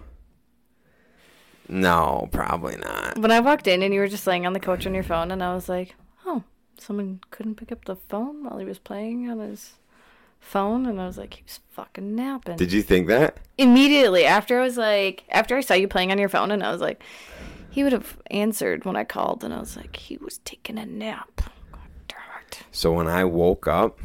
No, 1.69 2.29
probably 2.31 2.77
not. 2.77 3.17
When 3.17 3.31
I 3.31 3.39
walked 3.39 3.67
in 3.67 3.83
and 3.83 3.93
you 3.93 3.99
were 3.99 4.07
just 4.07 4.25
laying 4.27 4.45
on 4.45 4.53
the 4.53 4.59
couch 4.59 4.85
on 4.85 4.93
your 4.93 5.03
phone, 5.03 5.31
and 5.31 5.43
I 5.43 5.53
was 5.53 5.67
like, 5.67 5.95
oh, 6.25 6.43
someone 6.77 7.19
couldn't 7.29 7.55
pick 7.55 7.71
up 7.71 7.85
the 7.85 7.95
phone 7.95 8.43
while 8.43 8.57
he 8.57 8.65
was 8.65 8.79
playing 8.79 9.29
on 9.29 9.39
his 9.39 9.73
phone, 10.39 10.85
and 10.85 11.01
I 11.01 11.07
was 11.07 11.17
like, 11.17 11.33
he 11.33 11.43
was 11.43 11.59
fucking 11.71 12.15
napping. 12.15 12.55
Did 12.55 12.71
you 12.71 12.81
think 12.81 13.07
that? 13.07 13.37
Immediately 13.57 14.25
after 14.25 14.59
I 14.59 14.63
was 14.63 14.77
like, 14.77 15.25
after 15.29 15.57
I 15.57 15.61
saw 15.61 15.73
you 15.73 15.87
playing 15.89 16.11
on 16.11 16.19
your 16.19 16.29
phone, 16.29 16.51
and 16.51 16.63
I 16.63 16.71
was 16.71 16.79
like, 16.79 17.03
he 17.69 17.83
would 17.83 17.93
have 17.93 18.17
answered 18.31 18.85
when 18.85 18.95
I 18.95 19.03
called, 19.03 19.43
and 19.43 19.53
I 19.53 19.59
was 19.59 19.75
like, 19.75 19.95
he 19.97 20.17
was 20.17 20.37
taking 20.39 20.77
a 20.77 20.85
nap. 20.85 21.41
God 21.71 21.81
damn 22.07 22.19
it. 22.47 22.63
So 22.71 22.93
when 22.93 23.07
I 23.07 23.25
woke 23.25 23.67
up, 23.67 23.99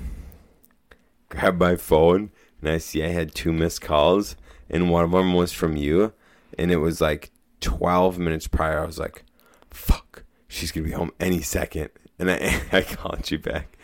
grabbed 1.32 1.58
my 1.58 1.76
phone, 1.76 2.30
and 2.60 2.70
I 2.70 2.78
see 2.78 3.02
I 3.02 3.08
had 3.08 3.34
two 3.34 3.52
missed 3.52 3.80
calls, 3.80 4.36
and 4.68 4.90
one 4.90 5.04
of 5.04 5.10
them 5.10 5.32
was 5.32 5.52
from 5.52 5.76
you, 5.76 6.12
and 6.58 6.70
it 6.70 6.76
was 6.76 7.00
like 7.00 7.30
12 7.60 8.18
minutes 8.18 8.46
prior. 8.46 8.80
I 8.80 8.86
was 8.86 8.98
like, 8.98 9.24
fuck, 9.70 10.24
she's 10.46 10.70
going 10.70 10.84
to 10.84 10.90
be 10.90 10.94
home 10.94 11.12
any 11.18 11.40
second. 11.40 11.90
And 12.18 12.30
I, 12.30 12.60
I 12.72 12.82
called 12.82 13.30
you 13.30 13.38
back. 13.38 13.78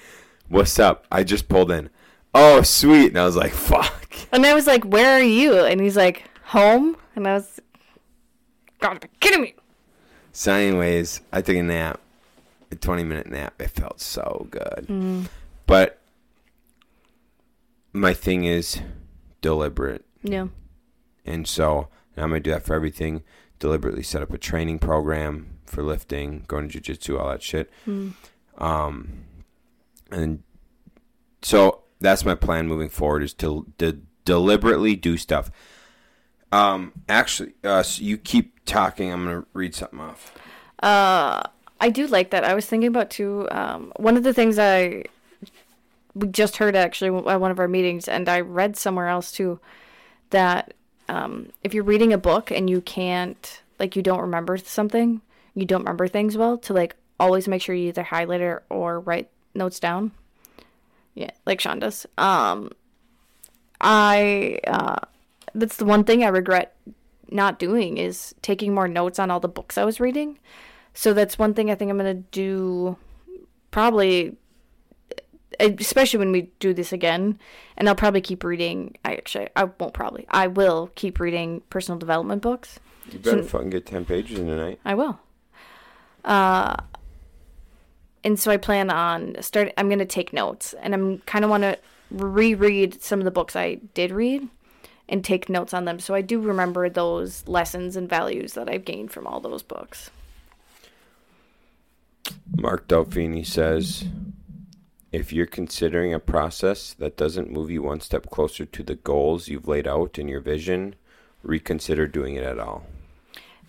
What's 0.48 0.78
up? 0.78 1.06
I 1.10 1.24
just 1.24 1.48
pulled 1.48 1.70
in. 1.70 1.90
Oh, 2.34 2.62
sweet. 2.62 3.08
And 3.08 3.18
I 3.18 3.24
was 3.24 3.36
like, 3.36 3.52
fuck. 3.52 4.14
And 4.30 4.44
I 4.44 4.54
was 4.54 4.66
like, 4.66 4.84
where 4.84 5.18
are 5.18 5.22
you? 5.22 5.64
And 5.64 5.80
he's 5.80 5.96
like, 5.96 6.24
home? 6.44 6.96
And 7.16 7.26
I 7.26 7.34
was, 7.34 7.60
gotta 8.80 9.00
be 9.00 9.08
kidding 9.20 9.42
me. 9.42 9.54
So, 10.32 10.52
anyways, 10.52 11.22
I 11.32 11.40
took 11.40 11.56
a 11.56 11.62
nap, 11.62 12.00
a 12.70 12.76
20 12.76 13.04
minute 13.04 13.28
nap. 13.28 13.60
It 13.60 13.70
felt 13.70 14.00
so 14.00 14.46
good. 14.50 14.86
Mm. 14.88 15.28
But 15.66 15.98
my 18.00 18.14
thing 18.14 18.44
is 18.44 18.80
deliberate. 19.40 20.04
Yeah. 20.22 20.48
And 21.24 21.46
so 21.46 21.88
I'm 22.16 22.30
going 22.30 22.42
to 22.42 22.50
do 22.50 22.50
that 22.50 22.64
for 22.64 22.74
everything. 22.74 23.22
Deliberately 23.58 24.02
set 24.02 24.22
up 24.22 24.32
a 24.32 24.38
training 24.38 24.78
program 24.78 25.58
for 25.66 25.82
lifting, 25.82 26.44
going 26.48 26.68
to 26.68 26.80
jujitsu, 26.80 27.18
all 27.18 27.28
that 27.28 27.42
shit. 27.42 27.70
Um, 28.56 29.24
and 30.10 30.42
so 31.42 31.82
that's 32.00 32.24
my 32.24 32.34
plan 32.34 32.66
moving 32.66 32.88
forward 32.88 33.22
is 33.22 33.34
to, 33.34 33.66
to 33.78 34.00
deliberately 34.24 34.96
do 34.96 35.16
stuff. 35.16 35.50
Um, 36.50 36.92
actually, 37.08 37.52
uh, 37.62 37.82
so 37.82 38.02
you 38.02 38.16
keep 38.16 38.64
talking. 38.64 39.12
I'm 39.12 39.24
gonna 39.24 39.44
read 39.52 39.74
something 39.74 40.00
off. 40.00 40.34
Uh, 40.82 41.42
I 41.80 41.90
do 41.90 42.06
like 42.06 42.30
that. 42.30 42.44
I 42.44 42.54
was 42.54 42.64
thinking 42.66 42.88
about 42.88 43.10
too. 43.10 43.46
Um, 43.50 43.92
one 43.96 44.16
of 44.16 44.22
the 44.22 44.32
things 44.32 44.58
I 44.58 45.04
we 46.14 46.28
just 46.28 46.56
heard 46.56 46.76
actually 46.76 47.16
at 47.30 47.40
one 47.40 47.50
of 47.50 47.58
our 47.58 47.68
meetings, 47.68 48.08
and 48.08 48.28
I 48.28 48.40
read 48.40 48.76
somewhere 48.76 49.08
else 49.08 49.32
too, 49.32 49.60
that 50.30 50.74
um, 51.08 51.50
if 51.62 51.74
you're 51.74 51.84
reading 51.84 52.12
a 52.12 52.18
book 52.18 52.50
and 52.50 52.68
you 52.68 52.80
can't, 52.80 53.62
like, 53.78 53.96
you 53.96 54.02
don't 54.02 54.20
remember 54.20 54.56
something, 54.58 55.20
you 55.54 55.64
don't 55.64 55.80
remember 55.80 56.08
things 56.08 56.36
well, 56.36 56.58
to 56.58 56.72
like 56.72 56.96
always 57.18 57.48
make 57.48 57.62
sure 57.62 57.74
you 57.74 57.88
either 57.88 58.04
highlight 58.04 58.40
it 58.40 58.62
or 58.68 59.00
write 59.00 59.28
notes 59.54 59.80
down. 59.80 60.12
Yeah, 61.14 61.30
like 61.46 61.60
Shaun 61.60 61.80
does. 61.80 62.06
Um, 62.16 62.70
I 63.80 64.60
uh, 64.66 65.00
that's 65.54 65.76
the 65.76 65.84
one 65.84 66.04
thing 66.04 66.22
I 66.22 66.28
regret 66.28 66.76
not 67.30 67.58
doing 67.58 67.98
is 67.98 68.34
taking 68.42 68.72
more 68.72 68.88
notes 68.88 69.18
on 69.18 69.30
all 69.30 69.40
the 69.40 69.48
books 69.48 69.76
I 69.76 69.84
was 69.84 70.00
reading. 70.00 70.38
So 70.94 71.12
that's 71.12 71.38
one 71.38 71.54
thing 71.54 71.70
I 71.70 71.74
think 71.74 71.90
I'm 71.90 71.96
gonna 71.96 72.14
do, 72.14 72.96
probably, 73.70 74.36
especially 75.60 76.18
when 76.18 76.32
we 76.32 76.50
do 76.60 76.74
this 76.74 76.92
again. 76.92 77.38
And 77.76 77.88
I'll 77.88 77.94
probably 77.94 78.20
keep 78.20 78.44
reading. 78.44 78.96
I 79.04 79.14
actually 79.14 79.48
I 79.56 79.64
won't 79.64 79.94
probably 79.94 80.26
I 80.30 80.46
will 80.46 80.90
keep 80.94 81.20
reading 81.20 81.62
personal 81.70 81.98
development 81.98 82.42
books. 82.42 82.80
You 83.10 83.18
better 83.18 83.42
fucking 83.42 83.70
get 83.70 83.86
ten 83.86 84.04
pages 84.04 84.38
in 84.38 84.46
tonight. 84.46 84.80
I 84.84 84.94
will. 84.94 85.18
Uh, 86.24 86.76
and 88.24 88.38
so 88.38 88.50
I 88.50 88.56
plan 88.56 88.90
on 88.90 89.40
start. 89.40 89.72
I'm 89.78 89.88
gonna 89.88 90.04
take 90.04 90.32
notes, 90.32 90.74
and 90.82 90.94
I'm 90.94 91.18
kind 91.20 91.44
of 91.44 91.50
want 91.50 91.62
to 91.62 91.78
reread 92.10 93.02
some 93.02 93.18
of 93.18 93.24
the 93.24 93.30
books 93.30 93.54
I 93.54 93.76
did 93.94 94.10
read, 94.10 94.48
and 95.08 95.24
take 95.24 95.48
notes 95.48 95.72
on 95.72 95.84
them, 95.84 95.98
so 95.98 96.14
I 96.14 96.20
do 96.20 96.40
remember 96.40 96.88
those 96.88 97.46
lessons 97.48 97.96
and 97.96 98.08
values 98.08 98.54
that 98.54 98.68
I've 98.68 98.84
gained 98.84 99.10
from 99.10 99.26
all 99.26 99.40
those 99.40 99.62
books. 99.62 100.10
Mark 102.56 102.88
Delfini 102.88 103.46
says, 103.46 104.04
if 105.12 105.32
you're 105.32 105.46
considering 105.46 106.12
a 106.12 106.18
process 106.20 106.92
that 106.94 107.16
doesn't 107.16 107.50
move 107.50 107.70
you 107.70 107.82
one 107.82 108.00
step 108.00 108.28
closer 108.30 108.64
to 108.66 108.82
the 108.82 108.94
goals 108.94 109.48
you've 109.48 109.68
laid 109.68 109.86
out 109.88 110.18
in 110.18 110.28
your 110.28 110.40
vision, 110.40 110.94
reconsider 111.42 112.06
doing 112.06 112.34
it 112.34 112.44
at 112.44 112.58
all. 112.58 112.84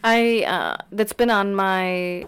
I 0.03 0.43
uh, 0.47 0.77
that's 0.91 1.13
been 1.13 1.29
on 1.29 1.55
my 1.55 2.25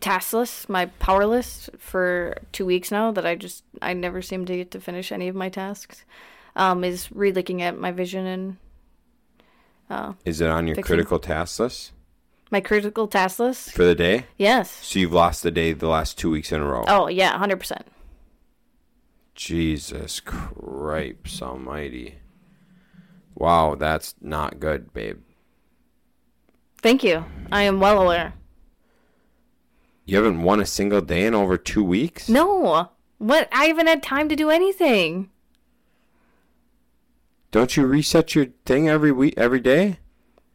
task 0.00 0.32
list, 0.34 0.68
my 0.68 0.86
power 0.98 1.24
list 1.26 1.70
for 1.78 2.36
two 2.52 2.66
weeks 2.66 2.90
now. 2.90 3.10
That 3.10 3.24
I 3.26 3.34
just 3.34 3.64
I 3.80 3.92
never 3.94 4.20
seem 4.22 4.44
to 4.46 4.56
get 4.56 4.70
to 4.72 4.80
finish 4.80 5.10
any 5.12 5.28
of 5.28 5.34
my 5.34 5.48
tasks. 5.48 6.04
Um, 6.56 6.84
is 6.84 7.10
re-looking 7.10 7.62
at 7.62 7.76
my 7.78 7.90
vision 7.90 8.26
and 9.90 10.16
Is 10.24 10.40
it 10.40 10.48
on 10.48 10.66
your 10.68 10.76
Fixing- 10.76 10.86
critical 10.88 11.18
task 11.18 11.58
list 11.58 11.90
my 12.50 12.60
critical 12.60 13.08
task 13.08 13.40
list. 13.40 13.72
for 13.72 13.82
the 13.84 13.96
day? 13.96 14.26
Yes. 14.38 14.70
So 14.70 15.00
you've 15.00 15.12
lost 15.12 15.42
the 15.42 15.50
day 15.50 15.72
the 15.72 15.88
last 15.88 16.16
two 16.16 16.30
weeks 16.30 16.52
in 16.52 16.60
a 16.60 16.64
row. 16.64 16.84
Oh 16.86 17.08
yeah, 17.08 17.36
hundred 17.36 17.56
percent. 17.58 17.84
Jesus 19.34 20.20
Christ 20.20 21.42
almighty. 21.42 22.16
Wow, 23.34 23.74
that's 23.74 24.14
not 24.20 24.60
good, 24.60 24.92
babe. 24.92 25.18
Thank 26.80 27.02
you. 27.02 27.24
I 27.50 27.62
am 27.62 27.80
well 27.80 28.02
aware. 28.02 28.34
You 30.04 30.18
haven't 30.18 30.42
won 30.42 30.60
a 30.60 30.66
single 30.66 31.00
day 31.00 31.24
in 31.24 31.34
over 31.34 31.56
two 31.56 31.82
weeks? 31.82 32.28
No, 32.28 32.90
what? 33.18 33.48
I 33.52 33.64
haven't 33.64 33.86
had 33.86 34.02
time 34.02 34.28
to 34.28 34.36
do 34.36 34.50
anything. 34.50 35.30
Don't 37.50 37.76
you 37.76 37.86
reset 37.86 38.34
your 38.34 38.46
thing 38.66 38.88
every 38.88 39.12
week, 39.12 39.34
every 39.36 39.60
day? 39.60 39.98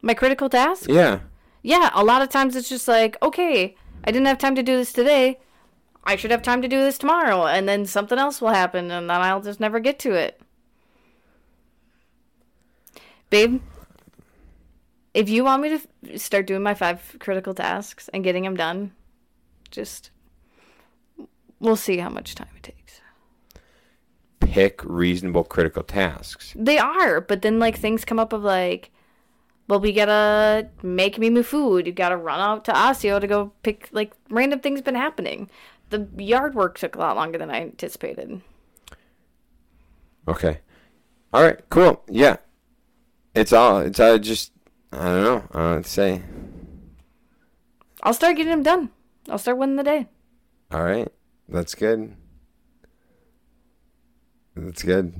My 0.02 0.14
critical 0.14 0.48
task. 0.48 0.88
Yeah. 0.88 1.20
Yeah, 1.62 1.90
a 1.94 2.04
lot 2.04 2.22
of 2.22 2.28
times 2.28 2.54
it's 2.56 2.68
just 2.68 2.86
like, 2.86 3.16
okay, 3.22 3.74
I 4.04 4.10
didn't 4.10 4.26
have 4.26 4.38
time 4.38 4.54
to 4.54 4.62
do 4.62 4.76
this 4.76 4.92
today. 4.92 5.40
I 6.04 6.16
should 6.16 6.30
have 6.30 6.42
time 6.42 6.62
to 6.62 6.68
do 6.68 6.80
this 6.80 6.98
tomorrow, 6.98 7.46
and 7.46 7.68
then 7.68 7.86
something 7.86 8.18
else 8.18 8.40
will 8.40 8.48
happen, 8.48 8.90
and 8.90 9.08
then 9.08 9.20
I'll 9.20 9.42
just 9.42 9.60
never 9.60 9.80
get 9.80 9.98
to 10.00 10.12
it. 10.12 10.40
Babe, 13.28 13.60
if 15.14 15.28
you 15.28 15.44
want 15.44 15.62
me 15.62 15.68
to 15.70 15.80
f- 16.12 16.20
start 16.20 16.46
doing 16.46 16.62
my 16.62 16.74
five 16.74 17.16
critical 17.20 17.54
tasks 17.54 18.08
and 18.12 18.24
getting 18.24 18.44
them 18.44 18.56
done, 18.56 18.92
just 19.70 20.10
we'll 21.60 21.76
see 21.76 21.98
how 21.98 22.08
much 22.08 22.34
time 22.34 22.48
it 22.56 22.62
takes. 22.62 23.00
Pick 24.40 24.82
reasonable 24.84 25.44
critical 25.44 25.82
tasks. 25.82 26.54
They 26.56 26.78
are, 26.78 27.20
but 27.20 27.42
then 27.42 27.58
like 27.58 27.76
things 27.76 28.04
come 28.04 28.18
up 28.18 28.32
of 28.32 28.42
like, 28.42 28.90
well, 29.68 29.78
we 29.78 29.92
gotta 29.92 30.68
make 30.82 31.18
me 31.18 31.30
move 31.30 31.46
food. 31.46 31.86
You 31.86 31.92
gotta 31.92 32.16
run 32.16 32.40
out 32.40 32.64
to 32.64 32.72
Osio 32.72 33.20
to 33.20 33.26
go 33.28 33.52
pick 33.62 33.88
like 33.92 34.12
random 34.28 34.58
things 34.58 34.82
been 34.82 34.96
happening. 34.96 35.48
The 35.90 36.08
yard 36.16 36.54
work 36.54 36.78
took 36.78 36.94
a 36.94 36.98
lot 36.98 37.16
longer 37.16 37.38
than 37.38 37.50
I 37.50 37.60
anticipated. 37.62 38.40
Okay. 40.26 40.60
All 41.32 41.42
right. 41.42 41.58
Cool. 41.68 42.02
Yeah. 42.08 42.36
It's 43.34 43.52
all. 43.52 43.78
It's 43.80 44.00
all 44.00 44.18
just. 44.18 44.52
I 44.92 45.04
don't 45.04 45.24
know. 45.24 45.44
I 45.52 45.58
don't 45.58 45.76
know 45.76 45.82
say. 45.82 46.22
I'll 48.02 48.14
start 48.14 48.36
getting 48.36 48.50
them 48.50 48.62
done. 48.62 48.90
I'll 49.28 49.38
start 49.38 49.58
winning 49.58 49.76
the 49.76 49.84
day. 49.84 50.06
All 50.72 50.82
right. 50.82 51.08
That's 51.48 51.74
good. 51.74 52.14
That's 54.56 54.82
good. 54.82 55.14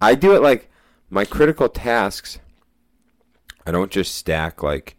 I 0.00 0.14
do 0.14 0.34
it 0.34 0.42
like 0.42 0.70
my 1.10 1.24
critical 1.24 1.68
tasks. 1.68 2.38
I 3.66 3.70
don't 3.70 3.90
just 3.90 4.14
stack 4.14 4.62
like 4.62 4.96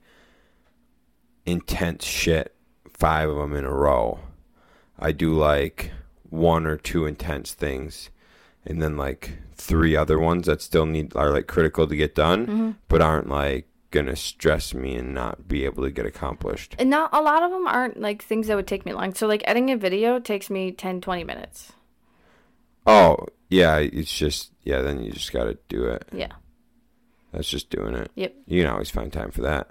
intense 1.46 2.04
shit, 2.06 2.55
five 2.98 3.30
of 3.30 3.38
them 3.38 3.56
in 3.56 3.66
a 3.66 3.74
row. 3.74 4.20
I 4.98 5.12
do 5.12 5.34
like 5.34 5.92
one 6.30 6.66
or 6.66 6.78
two 6.78 7.06
intense 7.06 7.54
things 7.54 8.10
and 8.66 8.82
then 8.82 8.98
like 8.98 9.38
three 9.56 9.96
other 9.96 10.20
ones 10.20 10.48
that 10.48 10.62
still 10.62 10.86
need 10.86 11.16
are 11.16 11.32
like 11.32 11.48
critical 11.48 11.88
to 11.88 11.96
get 11.96 12.16
done 12.16 12.46
mm-hmm. 12.46 12.72
but 12.88 13.02
aren't 13.02 13.30
like 13.30 13.68
gonna 13.92 14.16
stress 14.16 14.74
me 14.74 14.96
and 14.96 15.14
not 15.14 15.48
be 15.48 15.64
able 15.64 15.84
to 15.84 15.92
get 15.92 16.06
accomplished. 16.06 16.76
And 16.78 16.90
not 16.90 17.10
a 17.14 17.22
lot 17.22 17.44
of 17.44 17.52
them 17.52 17.68
aren't 17.68 18.00
like 18.00 18.24
things 18.24 18.48
that 18.48 18.56
would 18.56 18.68
take 18.68 18.86
me 18.86 18.94
long. 18.94 19.14
So 19.14 19.28
like 19.28 19.44
editing 19.46 19.72
a 19.72 19.78
video 19.78 20.20
takes 20.20 20.50
me 20.50 20.72
10, 20.72 21.02
20 21.02 21.24
minutes. 21.24 21.72
Oh, 22.86 23.26
yeah, 23.50 23.78
it's 23.78 24.16
just 24.16 24.52
yeah, 24.64 24.82
then 24.82 25.02
you 25.02 25.12
just 25.12 25.32
gotta 25.32 25.58
do 25.70 25.86
it. 25.86 26.08
Yeah. 26.12 26.34
That's 27.32 27.50
just 27.50 27.70
doing 27.70 27.96
it. 27.96 28.12
Yep. 28.16 28.36
You 28.48 28.64
can 28.64 28.72
always 28.72 28.90
find 28.90 29.12
time 29.12 29.32
for 29.32 29.42
that. 29.42 29.70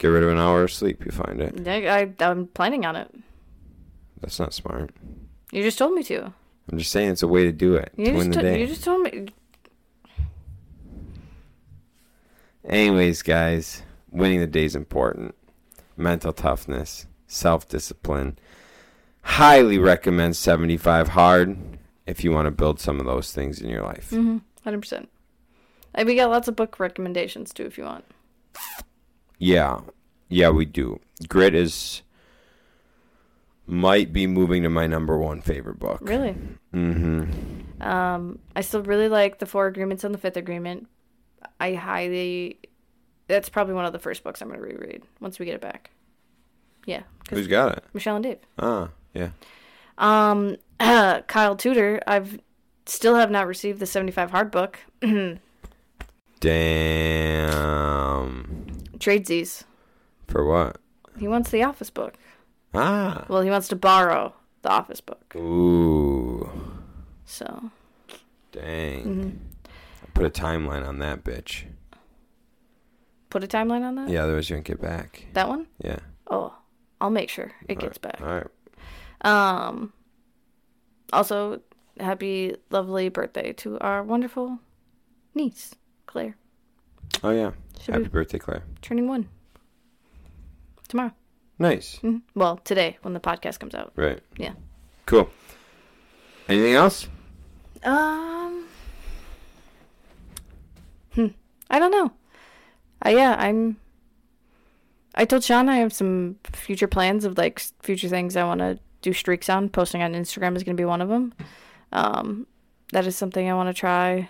Get 0.00 0.08
rid 0.08 0.22
of 0.22 0.30
an 0.30 0.38
hour 0.38 0.62
of 0.62 0.72
sleep, 0.72 1.04
you 1.04 1.10
find 1.12 1.42
it. 1.42 1.68
I, 1.68 2.00
I, 2.00 2.14
I'm 2.20 2.46
planning 2.46 2.86
on 2.86 2.96
it. 2.96 3.14
That's 4.22 4.40
not 4.40 4.54
smart. 4.54 4.94
You 5.52 5.62
just 5.62 5.76
told 5.76 5.92
me 5.92 6.02
to. 6.04 6.32
I'm 6.72 6.78
just 6.78 6.90
saying 6.90 7.10
it's 7.10 7.22
a 7.22 7.28
way 7.28 7.44
to 7.44 7.52
do 7.52 7.74
it 7.74 7.92
You 7.98 8.06
to 8.06 8.10
just, 8.12 8.18
win 8.18 8.30
the 8.30 8.36
t- 8.36 8.42
day. 8.42 8.60
you 8.62 8.66
just 8.66 8.82
told 8.82 9.02
me. 9.02 9.26
Anyways, 12.64 13.20
guys, 13.20 13.82
winning 14.10 14.40
the 14.40 14.46
day 14.46 14.64
is 14.64 14.74
important. 14.74 15.34
Mental 15.98 16.32
toughness, 16.32 17.06
self 17.26 17.68
discipline. 17.68 18.38
Highly 19.20 19.76
recommend 19.78 20.34
75 20.34 21.08
hard 21.08 21.58
if 22.06 22.24
you 22.24 22.32
want 22.32 22.46
to 22.46 22.50
build 22.50 22.80
some 22.80 23.00
of 23.00 23.04
those 23.04 23.32
things 23.32 23.60
in 23.60 23.68
your 23.68 23.82
life. 23.82 24.10
Mm-hmm. 24.12 24.38
100%. 24.66 25.08
And 25.94 26.08
we 26.08 26.16
got 26.16 26.30
lots 26.30 26.48
of 26.48 26.56
book 26.56 26.80
recommendations 26.80 27.52
too 27.52 27.66
if 27.66 27.76
you 27.76 27.84
want. 27.84 28.06
Yeah. 29.40 29.80
Yeah, 30.28 30.50
we 30.50 30.64
do. 30.64 31.00
Grit 31.28 31.56
is 31.56 32.02
might 33.66 34.12
be 34.12 34.26
moving 34.26 34.62
to 34.64 34.68
my 34.68 34.86
number 34.86 35.16
one 35.16 35.40
favorite 35.40 35.78
book. 35.78 36.00
Really? 36.02 36.36
Mm-hmm. 36.74 37.82
Um, 37.82 38.38
I 38.54 38.60
still 38.60 38.82
really 38.82 39.08
like 39.08 39.38
the 39.38 39.46
Four 39.46 39.66
Agreements 39.66 40.04
and 40.04 40.14
the 40.14 40.18
Fifth 40.18 40.36
Agreement. 40.36 40.88
I 41.58 41.74
highly. 41.74 42.58
That's 43.28 43.48
probably 43.48 43.74
one 43.74 43.84
of 43.84 43.92
the 43.92 43.98
first 43.98 44.24
books 44.24 44.42
I'm 44.42 44.48
going 44.48 44.60
to 44.60 44.66
reread 44.66 45.02
once 45.20 45.38
we 45.38 45.46
get 45.46 45.54
it 45.54 45.60
back. 45.60 45.90
Yeah, 46.84 47.02
Who's 47.30 47.46
got 47.46 47.76
it? 47.76 47.84
Michelle 47.92 48.16
and 48.16 48.24
Dave. 48.24 48.38
Ah, 48.58 48.88
yeah. 49.14 49.30
Um, 49.98 50.56
Kyle 50.78 51.56
Tudor. 51.56 52.00
I've 52.06 52.40
still 52.86 53.14
have 53.14 53.30
not 53.30 53.46
received 53.46 53.78
the 53.78 53.86
75 53.86 54.32
hard 54.32 54.50
book. 54.50 54.78
Damn. 56.40 58.59
Tradesies. 59.00 59.64
For 60.28 60.44
what? 60.44 60.76
He 61.18 61.26
wants 61.26 61.50
the 61.50 61.62
Office 61.64 61.90
book. 61.90 62.14
Ah. 62.74 63.24
Well, 63.28 63.42
he 63.42 63.50
wants 63.50 63.66
to 63.68 63.76
borrow 63.76 64.34
the 64.62 64.68
Office 64.70 65.00
book. 65.00 65.34
Ooh. 65.36 66.48
So 67.24 67.70
Dang. 68.52 69.04
Mm-hmm. 69.04 69.30
Put 70.14 70.26
a 70.26 70.30
timeline 70.30 70.86
on 70.86 70.98
that 70.98 71.24
bitch. 71.24 71.64
put 73.30 73.42
a 73.44 73.46
timeline 73.46 73.82
on 73.82 73.94
that. 73.96 74.08
Yeah, 74.08 74.24
otherwise 74.24 74.50
you 74.50 74.56
won't 74.56 74.66
get 74.66 74.80
back. 74.80 75.26
That 75.34 75.48
one. 75.48 75.66
Yeah. 75.82 75.98
Oh, 76.30 76.54
I'll 77.00 77.10
make 77.10 77.28
sure 77.30 77.52
it 77.68 77.78
gets 77.78 77.98
back. 77.98 78.20
All 78.20 78.26
right. 78.26 78.46
Um. 79.22 79.92
Also, 81.12 81.60
happy 81.98 82.56
lovely 82.70 83.08
birthday 83.08 83.52
to 83.54 83.78
our 83.80 84.02
wonderful 84.02 84.58
niece, 85.34 85.74
Claire. 86.06 86.36
Oh 87.22 87.30
yeah. 87.30 87.50
Should 87.82 87.94
Happy 87.94 88.08
birthday, 88.08 88.38
Claire. 88.38 88.62
turning 88.82 89.08
one 89.08 89.28
tomorrow. 90.88 91.12
Nice. 91.58 91.96
hmm 91.98 92.18
Well, 92.34 92.56
today 92.58 92.98
when 93.02 93.14
the 93.14 93.20
podcast 93.20 93.58
comes 93.60 93.74
out. 93.74 93.92
Right. 93.96 94.20
Yeah. 94.36 94.52
Cool. 95.06 95.28
Anything 96.48 96.74
else? 96.74 97.08
Um. 97.84 98.64
Hmm. 101.14 101.26
I 101.70 101.78
don't 101.78 101.90
know. 101.90 102.12
Uh, 103.04 103.10
yeah, 103.10 103.36
I'm. 103.38 103.76
I 105.14 105.24
told 105.24 105.42
Shaun 105.44 105.68
I 105.68 105.76
have 105.76 105.92
some 105.92 106.36
future 106.52 106.86
plans 106.86 107.24
of 107.24 107.36
like 107.36 107.60
future 107.82 108.08
things 108.08 108.36
I 108.36 108.44
want 108.44 108.60
to 108.60 108.78
do 109.02 109.12
streaks 109.12 109.48
on. 109.48 109.68
Posting 109.68 110.02
on 110.02 110.12
Instagram 110.14 110.56
is 110.56 110.62
going 110.62 110.76
to 110.76 110.80
be 110.80 110.84
one 110.84 111.00
of 111.00 111.08
them. 111.08 111.32
Um, 111.92 112.46
that 112.92 113.06
is 113.06 113.16
something 113.16 113.48
I 113.50 113.54
want 113.54 113.68
to 113.68 113.78
try. 113.78 114.28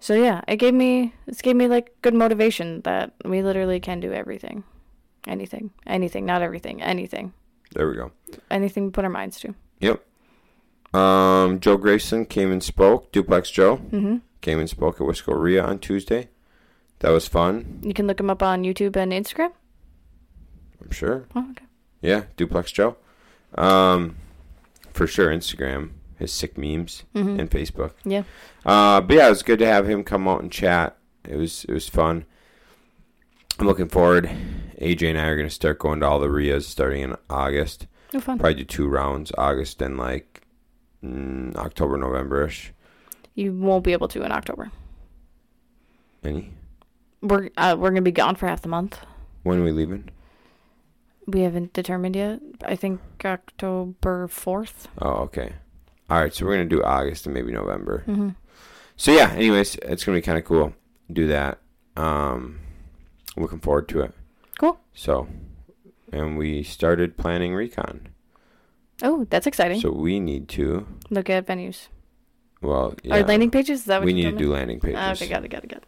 So 0.00 0.14
yeah, 0.14 0.42
it 0.46 0.56
gave 0.56 0.74
me 0.74 1.12
it's 1.26 1.42
gave 1.42 1.56
me 1.56 1.66
like 1.68 1.90
good 2.02 2.14
motivation 2.14 2.82
that 2.82 3.12
we 3.24 3.42
literally 3.42 3.80
can 3.80 3.98
do 4.00 4.12
everything, 4.12 4.64
anything, 5.26 5.70
anything, 5.86 6.24
not 6.24 6.40
everything, 6.42 6.80
anything, 6.82 7.32
There 7.74 7.88
we 7.88 7.96
go. 7.96 8.12
anything 8.50 8.84
we 8.86 8.90
put 8.90 9.04
our 9.04 9.10
minds 9.10 9.40
to. 9.40 9.54
Yep. 9.80 10.04
Um, 10.94 11.60
Joe 11.60 11.76
Grayson 11.76 12.26
came 12.26 12.50
and 12.52 12.62
spoke. 12.62 13.12
Duplex 13.12 13.50
Joe 13.50 13.76
Mm-hmm. 13.78 14.16
came 14.40 14.58
and 14.58 14.70
spoke 14.70 15.00
at 15.00 15.06
Wiscoria 15.06 15.64
on 15.66 15.78
Tuesday. 15.80 16.28
That 17.00 17.10
was 17.10 17.28
fun. 17.28 17.80
You 17.82 17.92
can 17.94 18.06
look 18.06 18.18
him 18.20 18.30
up 18.30 18.42
on 18.42 18.62
YouTube 18.64 18.96
and 18.96 19.12
Instagram. 19.12 19.52
I'm 20.82 20.90
sure. 20.90 21.26
Oh, 21.34 21.46
okay. 21.50 21.64
Yeah, 22.00 22.24
Duplex 22.36 22.72
Joe. 22.72 22.96
Um, 23.56 24.16
for 24.92 25.06
sure, 25.06 25.28
Instagram, 25.28 25.90
his 26.18 26.32
sick 26.32 26.58
memes, 26.58 27.04
Mhm. 27.14 27.38
and 27.38 27.50
Facebook. 27.50 27.92
Yeah. 28.04 28.24
Uh, 28.66 29.00
but 29.00 29.16
yeah, 29.16 29.26
it 29.26 29.30
was 29.30 29.42
good 29.42 29.58
to 29.60 29.66
have 29.66 29.88
him 29.88 30.02
come 30.04 30.26
out 30.28 30.42
and 30.42 30.50
chat. 30.52 30.96
It 31.28 31.36
was 31.36 31.64
it 31.64 31.72
was 31.72 31.88
fun. 31.88 32.24
I'm 33.58 33.66
looking 33.66 33.88
forward. 33.88 34.30
AJ 34.80 35.10
and 35.10 35.18
I 35.18 35.26
are 35.26 35.36
going 35.36 35.48
to 35.48 35.54
start 35.54 35.78
going 35.80 36.00
to 36.00 36.06
all 36.06 36.20
the 36.20 36.30
RIAs 36.30 36.66
starting 36.68 37.02
in 37.02 37.16
August. 37.28 37.86
No 38.12 38.20
fun. 38.20 38.38
Probably 38.38 38.54
do 38.54 38.64
two 38.64 38.88
rounds, 38.88 39.32
August 39.36 39.82
and 39.82 39.96
like 39.98 40.42
mm, 41.04 41.54
October, 41.56 41.96
November 41.98 42.46
ish. 42.46 42.72
You 43.34 43.52
won't 43.52 43.84
be 43.84 43.92
able 43.92 44.08
to 44.08 44.22
in 44.22 44.30
October. 44.32 44.70
Any? 46.24 46.52
We're 47.20 47.50
uh, 47.56 47.76
we're 47.78 47.90
gonna 47.90 48.02
be 48.02 48.12
gone 48.12 48.36
for 48.36 48.46
half 48.46 48.62
the 48.62 48.68
month. 48.68 49.00
When 49.42 49.60
are 49.60 49.64
we 49.64 49.72
leaving? 49.72 50.10
We 51.26 51.40
haven't 51.40 51.72
determined 51.72 52.16
yet. 52.16 52.40
I 52.64 52.76
think 52.76 53.00
October 53.24 54.28
fourth. 54.28 54.88
Oh, 55.02 55.14
okay. 55.24 55.54
All 56.10 56.20
right, 56.20 56.32
so 56.34 56.46
we're 56.46 56.52
gonna 56.52 56.64
do 56.66 56.82
August 56.82 57.26
and 57.26 57.34
maybe 57.34 57.52
November. 57.52 58.04
Mm-hmm. 58.06 58.30
So 58.96 59.12
yeah, 59.12 59.30
anyways, 59.32 59.76
it's 59.76 60.04
gonna 60.04 60.18
be 60.18 60.22
kind 60.22 60.38
of 60.38 60.44
cool. 60.44 60.74
Do 61.12 61.28
that. 61.28 61.58
Um, 61.96 62.60
looking 63.36 63.60
forward 63.60 63.88
to 63.90 64.00
it. 64.00 64.14
Cool. 64.58 64.78
So, 64.94 65.28
and 66.12 66.38
we 66.38 66.62
started 66.62 67.16
planning 67.16 67.54
recon. 67.54 68.08
Oh, 69.02 69.26
that's 69.30 69.46
exciting. 69.46 69.80
So 69.80 69.92
we 69.92 70.18
need 70.18 70.48
to. 70.50 70.86
Look 71.10 71.30
at 71.30 71.46
venues. 71.46 71.88
Well, 72.60 72.94
yeah. 73.02 73.16
Our 73.16 73.22
landing 73.22 73.50
pages. 73.50 73.80
Is 73.80 73.86
that 73.86 74.00
what 74.00 74.06
we 74.06 74.12
need 74.12 74.22
to 74.24 74.30
told 74.30 74.38
do 74.38 74.48
me? 74.48 74.54
landing 74.54 74.80
pages. 74.80 75.22
Okay, 75.22 75.28
got 75.28 75.44
it, 75.44 75.48
got 75.48 75.64
it, 75.64 75.68
got 75.70 75.78
it. 75.78 75.86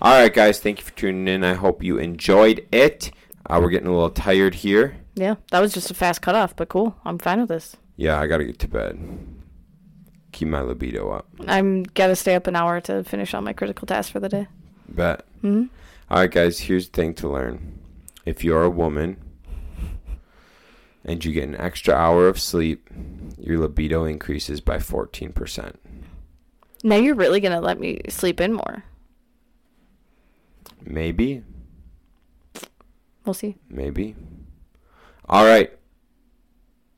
All 0.00 0.20
right, 0.20 0.32
guys. 0.32 0.58
Thank 0.58 0.78
you 0.78 0.84
for 0.84 0.92
tuning 0.92 1.28
in. 1.28 1.44
I 1.44 1.54
hope 1.54 1.82
you 1.84 1.98
enjoyed 1.98 2.66
it. 2.72 3.12
Uh, 3.46 3.60
we're 3.62 3.70
getting 3.70 3.86
a 3.88 3.92
little 3.92 4.10
tired 4.10 4.56
here. 4.56 4.96
Yeah, 5.14 5.36
that 5.50 5.60
was 5.60 5.72
just 5.72 5.90
a 5.90 5.94
fast 5.94 6.22
cutoff, 6.22 6.56
but 6.56 6.68
cool. 6.68 6.96
I'm 7.04 7.18
fine 7.18 7.38
with 7.40 7.50
this. 7.50 7.76
Yeah, 7.96 8.18
I 8.18 8.26
gotta 8.26 8.44
get 8.44 8.58
to 8.60 8.68
bed. 8.68 8.98
Keep 10.42 10.48
my 10.48 10.60
libido 10.60 11.08
up. 11.12 11.28
I'm 11.46 11.84
gotta 11.84 12.16
stay 12.16 12.34
up 12.34 12.48
an 12.48 12.56
hour 12.56 12.80
to 12.80 13.04
finish 13.04 13.32
all 13.32 13.42
my 13.42 13.52
critical 13.52 13.86
tasks 13.86 14.10
for 14.10 14.18
the 14.18 14.28
day. 14.28 14.48
Bet. 14.88 15.24
hmm 15.40 15.66
All 16.10 16.18
right, 16.18 16.28
guys. 16.28 16.58
Here's 16.58 16.88
the 16.88 16.92
thing 16.96 17.14
to 17.14 17.28
learn: 17.28 17.78
if 18.26 18.42
you're 18.42 18.64
a 18.64 18.68
woman 18.68 19.18
and 21.04 21.24
you 21.24 21.32
get 21.32 21.44
an 21.44 21.54
extra 21.54 21.94
hour 21.94 22.26
of 22.26 22.40
sleep, 22.40 22.90
your 23.38 23.60
libido 23.60 24.02
increases 24.02 24.60
by 24.60 24.78
14%. 24.78 25.76
Now 26.82 26.96
you're 26.96 27.14
really 27.14 27.38
gonna 27.38 27.60
let 27.60 27.78
me 27.78 28.00
sleep 28.08 28.40
in 28.40 28.52
more. 28.52 28.82
Maybe. 30.84 31.44
We'll 33.24 33.34
see. 33.34 33.58
Maybe. 33.70 34.16
All 35.28 35.44
right. 35.44 35.70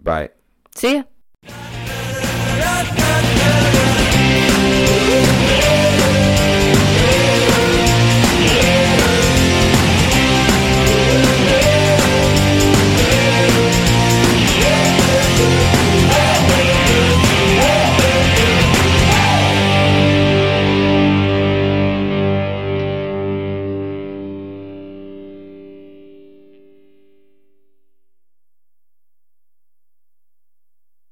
Bye. 0.01 0.31
See 0.75 0.95
ya. 0.95 1.03
Da 2.85 3.39
da 3.39 3.44